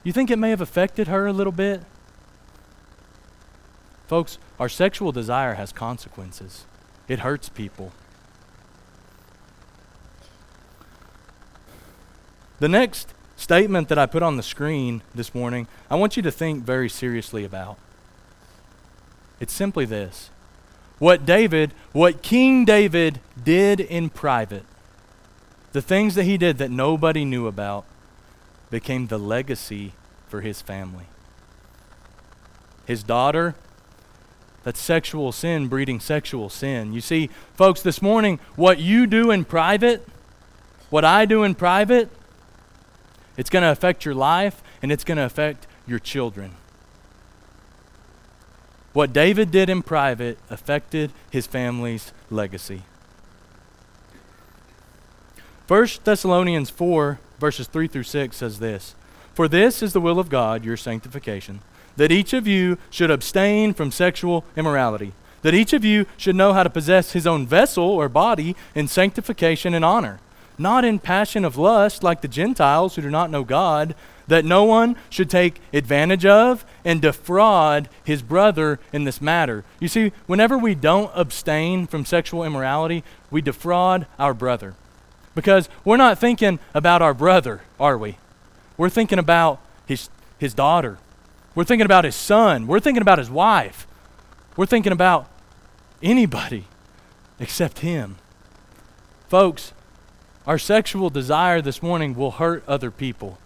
You 0.02 0.12
think 0.12 0.30
it 0.30 0.38
may 0.38 0.50
have 0.50 0.60
affected 0.60 1.08
her 1.08 1.26
a 1.26 1.32
little 1.32 1.52
bit? 1.52 1.82
Folks, 4.06 4.38
our 4.60 4.68
sexual 4.68 5.12
desire 5.12 5.54
has 5.54 5.72
consequences. 5.72 6.66
It 7.08 7.20
hurts 7.20 7.48
people. 7.48 7.92
The 12.58 12.68
next 12.68 13.14
statement 13.36 13.88
that 13.88 13.98
I 13.98 14.06
put 14.06 14.22
on 14.22 14.36
the 14.36 14.42
screen 14.42 15.02
this 15.14 15.34
morning, 15.34 15.66
I 15.90 15.96
want 15.96 16.16
you 16.16 16.22
to 16.22 16.30
think 16.30 16.64
very 16.64 16.88
seriously 16.88 17.44
about. 17.44 17.78
It's 19.40 19.52
simply 19.52 19.84
this 19.84 20.30
what 20.98 21.26
David, 21.26 21.72
what 21.92 22.22
King 22.22 22.64
David 22.64 23.20
did 23.42 23.80
in 23.80 24.08
private, 24.08 24.64
the 25.72 25.82
things 25.82 26.14
that 26.14 26.24
he 26.24 26.38
did 26.38 26.58
that 26.58 26.70
nobody 26.70 27.24
knew 27.24 27.46
about, 27.46 27.84
became 28.70 29.08
the 29.08 29.18
legacy 29.18 29.92
for 30.28 30.40
his 30.40 30.62
family. 30.62 31.06
His 32.86 33.02
daughter, 33.02 33.54
that's 34.62 34.80
sexual 34.80 35.30
sin 35.32 35.68
breeding 35.68 36.00
sexual 36.00 36.48
sin. 36.48 36.92
You 36.92 37.00
see, 37.00 37.28
folks, 37.54 37.82
this 37.82 38.00
morning, 38.00 38.40
what 38.56 38.78
you 38.78 39.06
do 39.06 39.30
in 39.30 39.44
private, 39.44 40.06
what 40.90 41.04
I 41.04 41.24
do 41.24 41.42
in 41.42 41.54
private, 41.54 42.08
it's 43.36 43.50
going 43.50 43.62
to 43.62 43.70
affect 43.70 44.04
your 44.04 44.14
life 44.14 44.62
and 44.80 44.90
it's 44.90 45.04
going 45.04 45.18
to 45.18 45.24
affect 45.24 45.66
your 45.86 45.98
children. 45.98 46.52
What 48.94 49.12
David 49.12 49.50
did 49.50 49.68
in 49.68 49.82
private 49.82 50.38
affected 50.48 51.12
his 51.28 51.48
family's 51.48 52.12
legacy. 52.30 52.82
1 55.66 55.88
Thessalonians 56.04 56.70
4, 56.70 57.18
verses 57.40 57.66
3 57.66 57.88
through 57.88 58.04
6 58.04 58.36
says 58.36 58.60
this 58.60 58.94
For 59.34 59.48
this 59.48 59.82
is 59.82 59.94
the 59.94 60.00
will 60.00 60.20
of 60.20 60.28
God, 60.28 60.64
your 60.64 60.76
sanctification, 60.76 61.60
that 61.96 62.12
each 62.12 62.32
of 62.32 62.46
you 62.46 62.78
should 62.88 63.10
abstain 63.10 63.74
from 63.74 63.90
sexual 63.90 64.44
immorality, 64.56 65.12
that 65.42 65.54
each 65.54 65.72
of 65.72 65.84
you 65.84 66.06
should 66.16 66.36
know 66.36 66.52
how 66.52 66.62
to 66.62 66.70
possess 66.70 67.14
his 67.14 67.26
own 67.26 67.48
vessel 67.48 67.84
or 67.84 68.08
body 68.08 68.54
in 68.76 68.86
sanctification 68.86 69.74
and 69.74 69.84
honor, 69.84 70.20
not 70.58 70.84
in 70.84 70.98
passion 70.98 71.44
of 71.44 71.56
lust 71.56 72.02
like 72.02 72.20
the 72.20 72.28
Gentiles 72.28 72.96
who 72.96 73.02
do 73.02 73.10
not 73.10 73.30
know 73.30 73.44
God 73.44 73.94
that 74.26 74.44
no 74.44 74.64
one 74.64 74.96
should 75.10 75.28
take 75.28 75.60
advantage 75.72 76.24
of 76.24 76.64
and 76.84 77.02
defraud 77.02 77.88
his 78.04 78.22
brother 78.22 78.78
in 78.92 79.04
this 79.04 79.20
matter. 79.20 79.64
You 79.80 79.88
see, 79.88 80.12
whenever 80.26 80.56
we 80.56 80.74
don't 80.74 81.10
abstain 81.14 81.86
from 81.86 82.04
sexual 82.04 82.44
immorality, 82.44 83.04
we 83.30 83.42
defraud 83.42 84.06
our 84.18 84.34
brother. 84.34 84.74
Because 85.34 85.68
we're 85.84 85.96
not 85.96 86.18
thinking 86.18 86.58
about 86.72 87.02
our 87.02 87.14
brother, 87.14 87.62
are 87.78 87.98
we? 87.98 88.18
We're 88.76 88.88
thinking 88.88 89.18
about 89.18 89.60
his, 89.86 90.08
his 90.38 90.54
daughter. 90.54 90.98
We're 91.54 91.64
thinking 91.64 91.84
about 91.84 92.04
his 92.04 92.16
son. 92.16 92.66
We're 92.66 92.80
thinking 92.80 93.02
about 93.02 93.18
his 93.18 93.30
wife. 93.30 93.86
We're 94.56 94.66
thinking 94.66 94.92
about 94.92 95.28
anybody 96.02 96.64
except 97.38 97.80
him. 97.80 98.16
Folks, 99.28 99.72
our 100.46 100.58
sexual 100.58 101.10
desire 101.10 101.60
this 101.60 101.82
morning 101.82 102.14
will 102.14 102.32
hurt 102.32 102.62
other 102.68 102.90
people. 102.90 103.38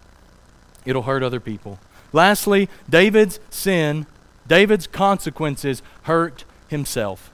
It'll 0.84 1.02
hurt 1.02 1.22
other 1.22 1.40
people. 1.40 1.78
Lastly, 2.12 2.68
David's 2.88 3.38
sin, 3.50 4.06
David's 4.46 4.86
consequences 4.86 5.82
hurt 6.02 6.44
himself. 6.68 7.32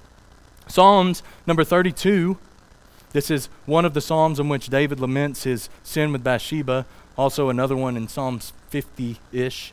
Psalms 0.67 1.23
number 1.47 1.65
32. 1.65 2.39
This 3.13 3.31
is 3.31 3.49
one 3.65 3.85
of 3.85 3.95
the 3.95 4.01
Psalms 4.01 4.41
in 4.41 4.49
which 4.49 4.69
David 4.69 4.99
laments 4.99 5.45
his 5.45 5.69
sin 5.85 6.11
with 6.11 6.25
Bathsheba, 6.25 6.85
also 7.17 7.49
another 7.49 7.77
one 7.77 7.97
in 7.97 8.09
Psalms 8.09 8.53
50 8.71 9.19
ish. 9.33 9.73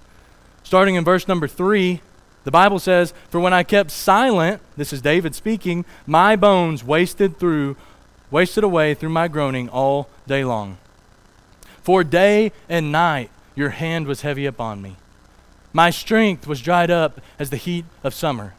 Starting 0.63 0.95
in 0.95 1.03
verse 1.03 1.27
number 1.27 1.47
3, 1.47 2.01
the 2.43 2.51
Bible 2.51 2.79
says, 2.79 3.13
For 3.29 3.39
when 3.39 3.53
I 3.53 3.63
kept 3.63 3.89
silent, 3.91 4.61
this 4.77 4.93
is 4.93 5.01
David 5.01 5.33
speaking, 5.33 5.85
my 6.05 6.35
bones 6.35 6.83
wasted 6.83 7.39
through, 7.39 7.75
wasted 8.31 8.63
away 8.63 8.93
through 8.93 9.09
my 9.09 9.27
groaning 9.27 9.69
all 9.69 10.09
day 10.25 10.43
long. 10.43 10.77
For 11.83 12.03
day 12.03 12.51
and 12.69 12.91
night 12.91 13.29
your 13.55 13.69
hand 13.69 14.07
was 14.07 14.21
heavy 14.21 14.45
upon 14.45 14.81
me. 14.81 14.95
My 15.73 15.89
strength 15.89 16.47
was 16.47 16.61
dried 16.61 16.89
up 16.89 17.21
as 17.37 17.49
the 17.49 17.57
heat 17.57 17.85
of 18.03 18.13
summer. 18.13 18.55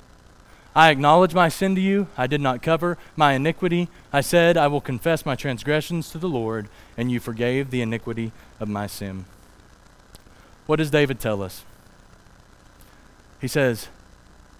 I 0.74 0.90
acknowledge 0.90 1.34
my 1.34 1.48
sin 1.48 1.74
to 1.74 1.80
you. 1.80 2.08
I 2.16 2.26
did 2.26 2.40
not 2.40 2.62
cover 2.62 2.96
my 3.14 3.34
iniquity. 3.34 3.88
I 4.12 4.22
said, 4.22 4.56
I 4.56 4.68
will 4.68 4.80
confess 4.80 5.26
my 5.26 5.34
transgressions 5.34 6.10
to 6.10 6.18
the 6.18 6.28
Lord, 6.28 6.68
and 6.96 7.10
you 7.10 7.20
forgave 7.20 7.70
the 7.70 7.82
iniquity 7.82 8.32
of 8.58 8.68
my 8.68 8.86
sin. 8.86 9.26
What 10.66 10.76
does 10.76 10.90
David 10.90 11.20
tell 11.20 11.42
us? 11.42 11.64
He 13.40 13.48
says, 13.48 13.88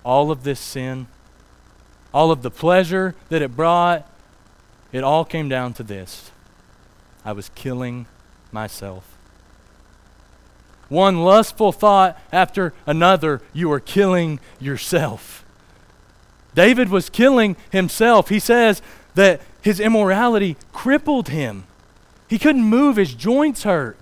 All 0.04 0.30
of 0.30 0.44
this 0.44 0.60
sin, 0.60 1.06
all 2.12 2.30
of 2.30 2.42
the 2.42 2.50
pleasure 2.50 3.14
that 3.30 3.40
it 3.40 3.56
brought, 3.56 4.06
it 4.93 5.03
all 5.03 5.24
came 5.24 5.49
down 5.49 5.72
to 5.74 5.82
this 5.82 6.30
I 7.24 7.32
was 7.32 7.51
killing 7.55 8.07
myself. 8.51 9.16
One 10.88 11.24
lustful 11.24 11.72
thought 11.72 12.20
after 12.30 12.74
another, 12.86 13.40
you 13.55 13.72
are 13.72 13.80
killing 13.80 14.40
yourself. 14.61 15.45
David 16.55 16.90
was 16.90 17.09
killing 17.09 17.57
himself. 17.70 18.28
He 18.28 18.38
says 18.38 18.82
that 19.14 19.40
his 19.62 19.80
immorality 19.80 20.57
crippled 20.72 21.28
him. 21.30 21.64
He 22.28 22.38
couldn't 22.38 22.64
move, 22.64 22.97
his 22.97 23.14
joints 23.14 23.62
hurt. 23.62 23.97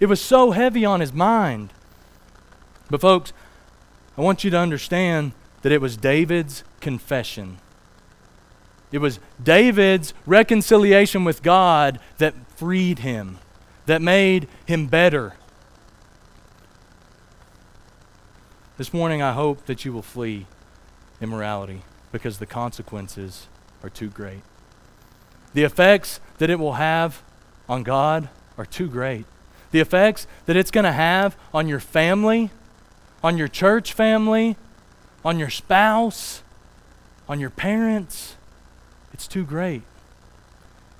It 0.00 0.06
was 0.06 0.20
so 0.20 0.50
heavy 0.50 0.84
on 0.84 1.00
his 1.00 1.12
mind. 1.12 1.72
But, 2.90 3.00
folks, 3.00 3.32
I 4.18 4.20
want 4.20 4.44
you 4.44 4.50
to 4.50 4.58
understand 4.58 5.32
that 5.62 5.72
it 5.72 5.80
was 5.80 5.96
David's 5.96 6.62
confession. 6.80 7.58
It 8.94 9.00
was 9.00 9.18
David's 9.42 10.14
reconciliation 10.24 11.24
with 11.24 11.42
God 11.42 11.98
that 12.18 12.32
freed 12.56 13.00
him, 13.00 13.38
that 13.86 14.00
made 14.00 14.46
him 14.66 14.86
better. 14.86 15.34
This 18.78 18.94
morning, 18.94 19.20
I 19.20 19.32
hope 19.32 19.66
that 19.66 19.84
you 19.84 19.92
will 19.92 20.00
flee 20.00 20.46
immorality 21.20 21.82
because 22.12 22.38
the 22.38 22.46
consequences 22.46 23.48
are 23.82 23.90
too 23.90 24.10
great. 24.10 24.42
The 25.54 25.64
effects 25.64 26.20
that 26.38 26.48
it 26.48 26.60
will 26.60 26.74
have 26.74 27.20
on 27.68 27.82
God 27.82 28.28
are 28.56 28.64
too 28.64 28.86
great. 28.86 29.24
The 29.72 29.80
effects 29.80 30.28
that 30.46 30.54
it's 30.54 30.70
going 30.70 30.84
to 30.84 30.92
have 30.92 31.36
on 31.52 31.66
your 31.66 31.80
family, 31.80 32.50
on 33.24 33.38
your 33.38 33.48
church 33.48 33.92
family, 33.92 34.56
on 35.24 35.40
your 35.40 35.50
spouse, 35.50 36.44
on 37.28 37.40
your 37.40 37.50
parents, 37.50 38.33
it's 39.14 39.28
too 39.28 39.44
great. 39.44 39.82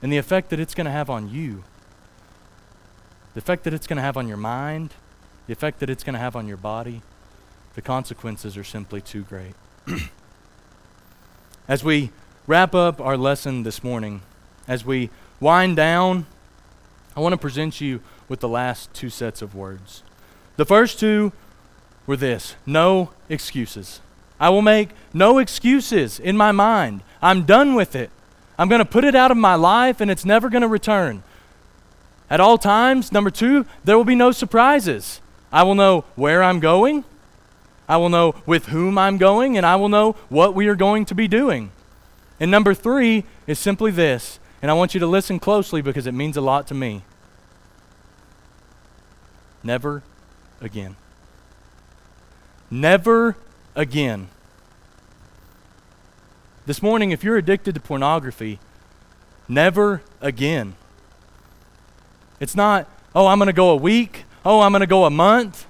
And 0.00 0.12
the 0.12 0.16
effect 0.16 0.50
that 0.50 0.60
it's 0.60 0.74
going 0.74 0.86
to 0.86 0.90
have 0.90 1.10
on 1.10 1.28
you, 1.28 1.64
the 3.34 3.38
effect 3.38 3.64
that 3.64 3.74
it's 3.74 3.86
going 3.86 3.96
to 3.96 4.02
have 4.02 4.16
on 4.16 4.28
your 4.28 4.36
mind, 4.36 4.94
the 5.46 5.52
effect 5.52 5.80
that 5.80 5.90
it's 5.90 6.04
going 6.04 6.14
to 6.14 6.20
have 6.20 6.36
on 6.36 6.46
your 6.46 6.56
body, 6.56 7.02
the 7.74 7.82
consequences 7.82 8.56
are 8.56 8.64
simply 8.64 9.00
too 9.00 9.22
great. 9.22 9.54
As 11.68 11.82
we 11.82 12.12
wrap 12.46 12.74
up 12.74 13.00
our 13.00 13.16
lesson 13.16 13.62
this 13.62 13.82
morning, 13.82 14.22
as 14.68 14.84
we 14.84 15.10
wind 15.40 15.76
down, 15.76 16.26
I 17.16 17.20
want 17.20 17.32
to 17.32 17.38
present 17.38 17.80
you 17.80 18.00
with 18.28 18.40
the 18.40 18.48
last 18.48 18.92
two 18.94 19.10
sets 19.10 19.42
of 19.42 19.54
words. 19.54 20.02
The 20.56 20.64
first 20.64 21.00
two 21.00 21.32
were 22.06 22.16
this 22.16 22.54
no 22.66 23.10
excuses. 23.28 24.00
I 24.44 24.50
will 24.50 24.60
make 24.60 24.90
no 25.14 25.38
excuses 25.38 26.20
in 26.20 26.36
my 26.36 26.52
mind. 26.52 27.00
I'm 27.22 27.44
done 27.44 27.74
with 27.74 27.96
it. 27.96 28.10
I'm 28.58 28.68
going 28.68 28.80
to 28.80 28.84
put 28.84 29.02
it 29.02 29.14
out 29.14 29.30
of 29.30 29.38
my 29.38 29.54
life 29.54 30.02
and 30.02 30.10
it's 30.10 30.26
never 30.26 30.50
going 30.50 30.60
to 30.60 30.68
return. 30.68 31.22
At 32.28 32.40
all 32.40 32.58
times, 32.58 33.10
number 33.10 33.30
two, 33.30 33.64
there 33.84 33.96
will 33.96 34.04
be 34.04 34.14
no 34.14 34.32
surprises. 34.32 35.22
I 35.50 35.62
will 35.62 35.74
know 35.74 36.04
where 36.14 36.42
I'm 36.42 36.60
going, 36.60 37.04
I 37.88 37.96
will 37.96 38.10
know 38.10 38.34
with 38.44 38.66
whom 38.66 38.98
I'm 38.98 39.16
going, 39.16 39.56
and 39.56 39.64
I 39.64 39.76
will 39.76 39.88
know 39.88 40.12
what 40.28 40.54
we 40.54 40.68
are 40.68 40.76
going 40.76 41.06
to 41.06 41.14
be 41.14 41.26
doing. 41.26 41.70
And 42.38 42.50
number 42.50 42.74
three 42.74 43.24
is 43.46 43.58
simply 43.58 43.92
this, 43.92 44.38
and 44.60 44.70
I 44.70 44.74
want 44.74 44.92
you 44.92 45.00
to 45.00 45.06
listen 45.06 45.38
closely 45.38 45.80
because 45.80 46.06
it 46.06 46.12
means 46.12 46.36
a 46.36 46.42
lot 46.42 46.66
to 46.66 46.74
me. 46.74 47.02
Never 49.62 50.02
again. 50.60 50.96
Never 52.70 53.38
again. 53.74 54.28
This 56.66 56.82
morning, 56.82 57.10
if 57.10 57.22
you're 57.22 57.36
addicted 57.36 57.74
to 57.74 57.80
pornography, 57.80 58.58
never 59.48 60.00
again. 60.22 60.76
It's 62.40 62.56
not, 62.56 62.88
oh, 63.14 63.26
I'm 63.26 63.38
going 63.38 63.48
to 63.48 63.52
go 63.52 63.70
a 63.70 63.76
week. 63.76 64.24
Oh, 64.46 64.60
I'm 64.60 64.72
going 64.72 64.80
to 64.80 64.86
go 64.86 65.04
a 65.04 65.10
month. 65.10 65.66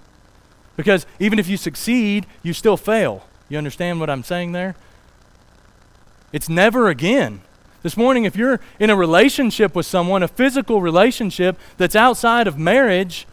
Because 0.76 1.04
even 1.18 1.38
if 1.38 1.48
you 1.48 1.56
succeed, 1.56 2.26
you 2.42 2.52
still 2.52 2.76
fail. 2.76 3.26
You 3.48 3.58
understand 3.58 3.98
what 3.98 4.08
I'm 4.08 4.22
saying 4.22 4.52
there? 4.52 4.76
It's 6.32 6.48
never 6.48 6.88
again. 6.88 7.42
This 7.82 7.96
morning, 7.96 8.24
if 8.24 8.36
you're 8.36 8.60
in 8.78 8.88
a 8.88 8.96
relationship 8.96 9.74
with 9.74 9.86
someone, 9.86 10.22
a 10.22 10.28
physical 10.28 10.80
relationship 10.80 11.58
that's 11.76 11.94
outside 11.94 12.46
of 12.46 12.58
marriage, 12.58 13.26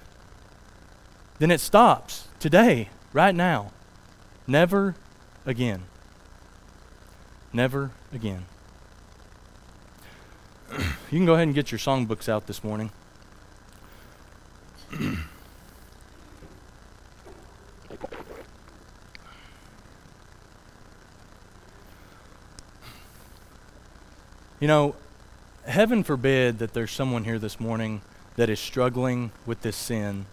then 1.39 1.51
it 1.51 1.59
stops 1.59 2.27
today, 2.39 2.89
right 3.13 3.33
now. 3.33 3.71
Never 4.47 4.95
again. 5.45 5.83
Never 7.53 7.91
again. 8.13 8.45
you 10.71 10.77
can 11.09 11.25
go 11.25 11.33
ahead 11.33 11.47
and 11.47 11.55
get 11.55 11.71
your 11.71 11.79
songbooks 11.79 12.29
out 12.29 12.47
this 12.47 12.63
morning. 12.63 12.91
You 24.61 24.67
know, 24.67 24.95
heaven 25.65 26.03
forbid 26.03 26.59
that 26.59 26.73
there's 26.73 26.91
someone 26.91 27.23
here 27.23 27.39
this 27.39 27.59
morning 27.59 28.01
that 28.35 28.47
is 28.47 28.59
struggling 28.59 29.31
with 29.45 29.61
this 29.61 29.75
sin 29.75 30.27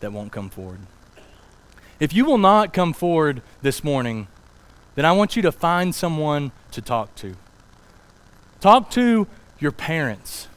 that 0.00 0.12
won't 0.12 0.32
come 0.32 0.50
forward. 0.50 0.80
If 2.00 2.12
you 2.12 2.24
will 2.24 2.38
not 2.38 2.72
come 2.72 2.92
forward 2.92 3.40
this 3.62 3.84
morning, 3.84 4.26
then 4.94 5.04
I 5.04 5.12
want 5.12 5.36
you 5.36 5.42
to 5.42 5.52
find 5.52 5.94
someone 5.94 6.52
to 6.72 6.80
talk 6.80 7.14
to. 7.16 7.34
Talk 8.60 8.90
to 8.92 9.26
your 9.58 9.72
parents. 9.72 10.48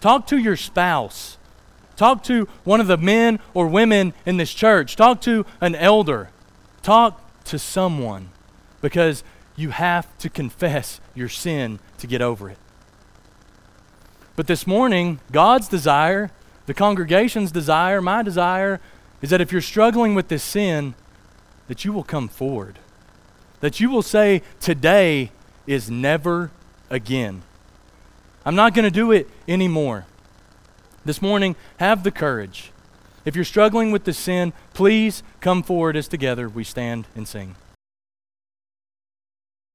Talk 0.00 0.26
to 0.28 0.36
your 0.36 0.56
spouse. 0.56 1.38
Talk 1.96 2.22
to 2.24 2.46
one 2.64 2.80
of 2.80 2.86
the 2.86 2.96
men 2.96 3.38
or 3.54 3.68
women 3.68 4.12
in 4.26 4.36
this 4.36 4.52
church. 4.52 4.96
Talk 4.96 5.20
to 5.22 5.46
an 5.60 5.74
elder. 5.74 6.30
Talk 6.82 7.20
to 7.44 7.58
someone 7.58 8.30
because 8.80 9.24
you 9.56 9.70
have 9.70 10.16
to 10.18 10.28
confess 10.28 11.00
your 11.14 11.28
sin 11.28 11.78
to 11.98 12.06
get 12.06 12.20
over 12.20 12.50
it. 12.50 12.58
But 14.36 14.46
this 14.46 14.66
morning, 14.66 15.20
God's 15.30 15.68
desire, 15.68 16.30
the 16.66 16.74
congregation's 16.74 17.52
desire, 17.52 18.02
my 18.02 18.22
desire, 18.22 18.80
is 19.22 19.30
that 19.30 19.40
if 19.40 19.52
you're 19.52 19.60
struggling 19.60 20.14
with 20.14 20.28
this 20.28 20.42
sin, 20.42 20.94
that 21.68 21.84
you 21.84 21.92
will 21.92 22.02
come 22.02 22.28
forward. 22.28 22.78
That 23.64 23.80
you 23.80 23.88
will 23.88 24.02
say, 24.02 24.42
Today 24.60 25.30
is 25.66 25.90
never 25.90 26.50
again. 26.90 27.44
I'm 28.44 28.54
not 28.54 28.74
going 28.74 28.84
to 28.84 28.90
do 28.90 29.10
it 29.10 29.26
anymore. 29.48 30.04
This 31.06 31.22
morning, 31.22 31.56
have 31.78 32.02
the 32.02 32.10
courage. 32.10 32.72
If 33.24 33.34
you're 33.34 33.42
struggling 33.42 33.90
with 33.90 34.04
the 34.04 34.12
sin, 34.12 34.52
please 34.74 35.22
come 35.40 35.62
forward 35.62 35.96
as 35.96 36.08
together 36.08 36.46
we 36.46 36.62
stand 36.62 37.06
and 37.16 37.26
sing. 37.26 37.56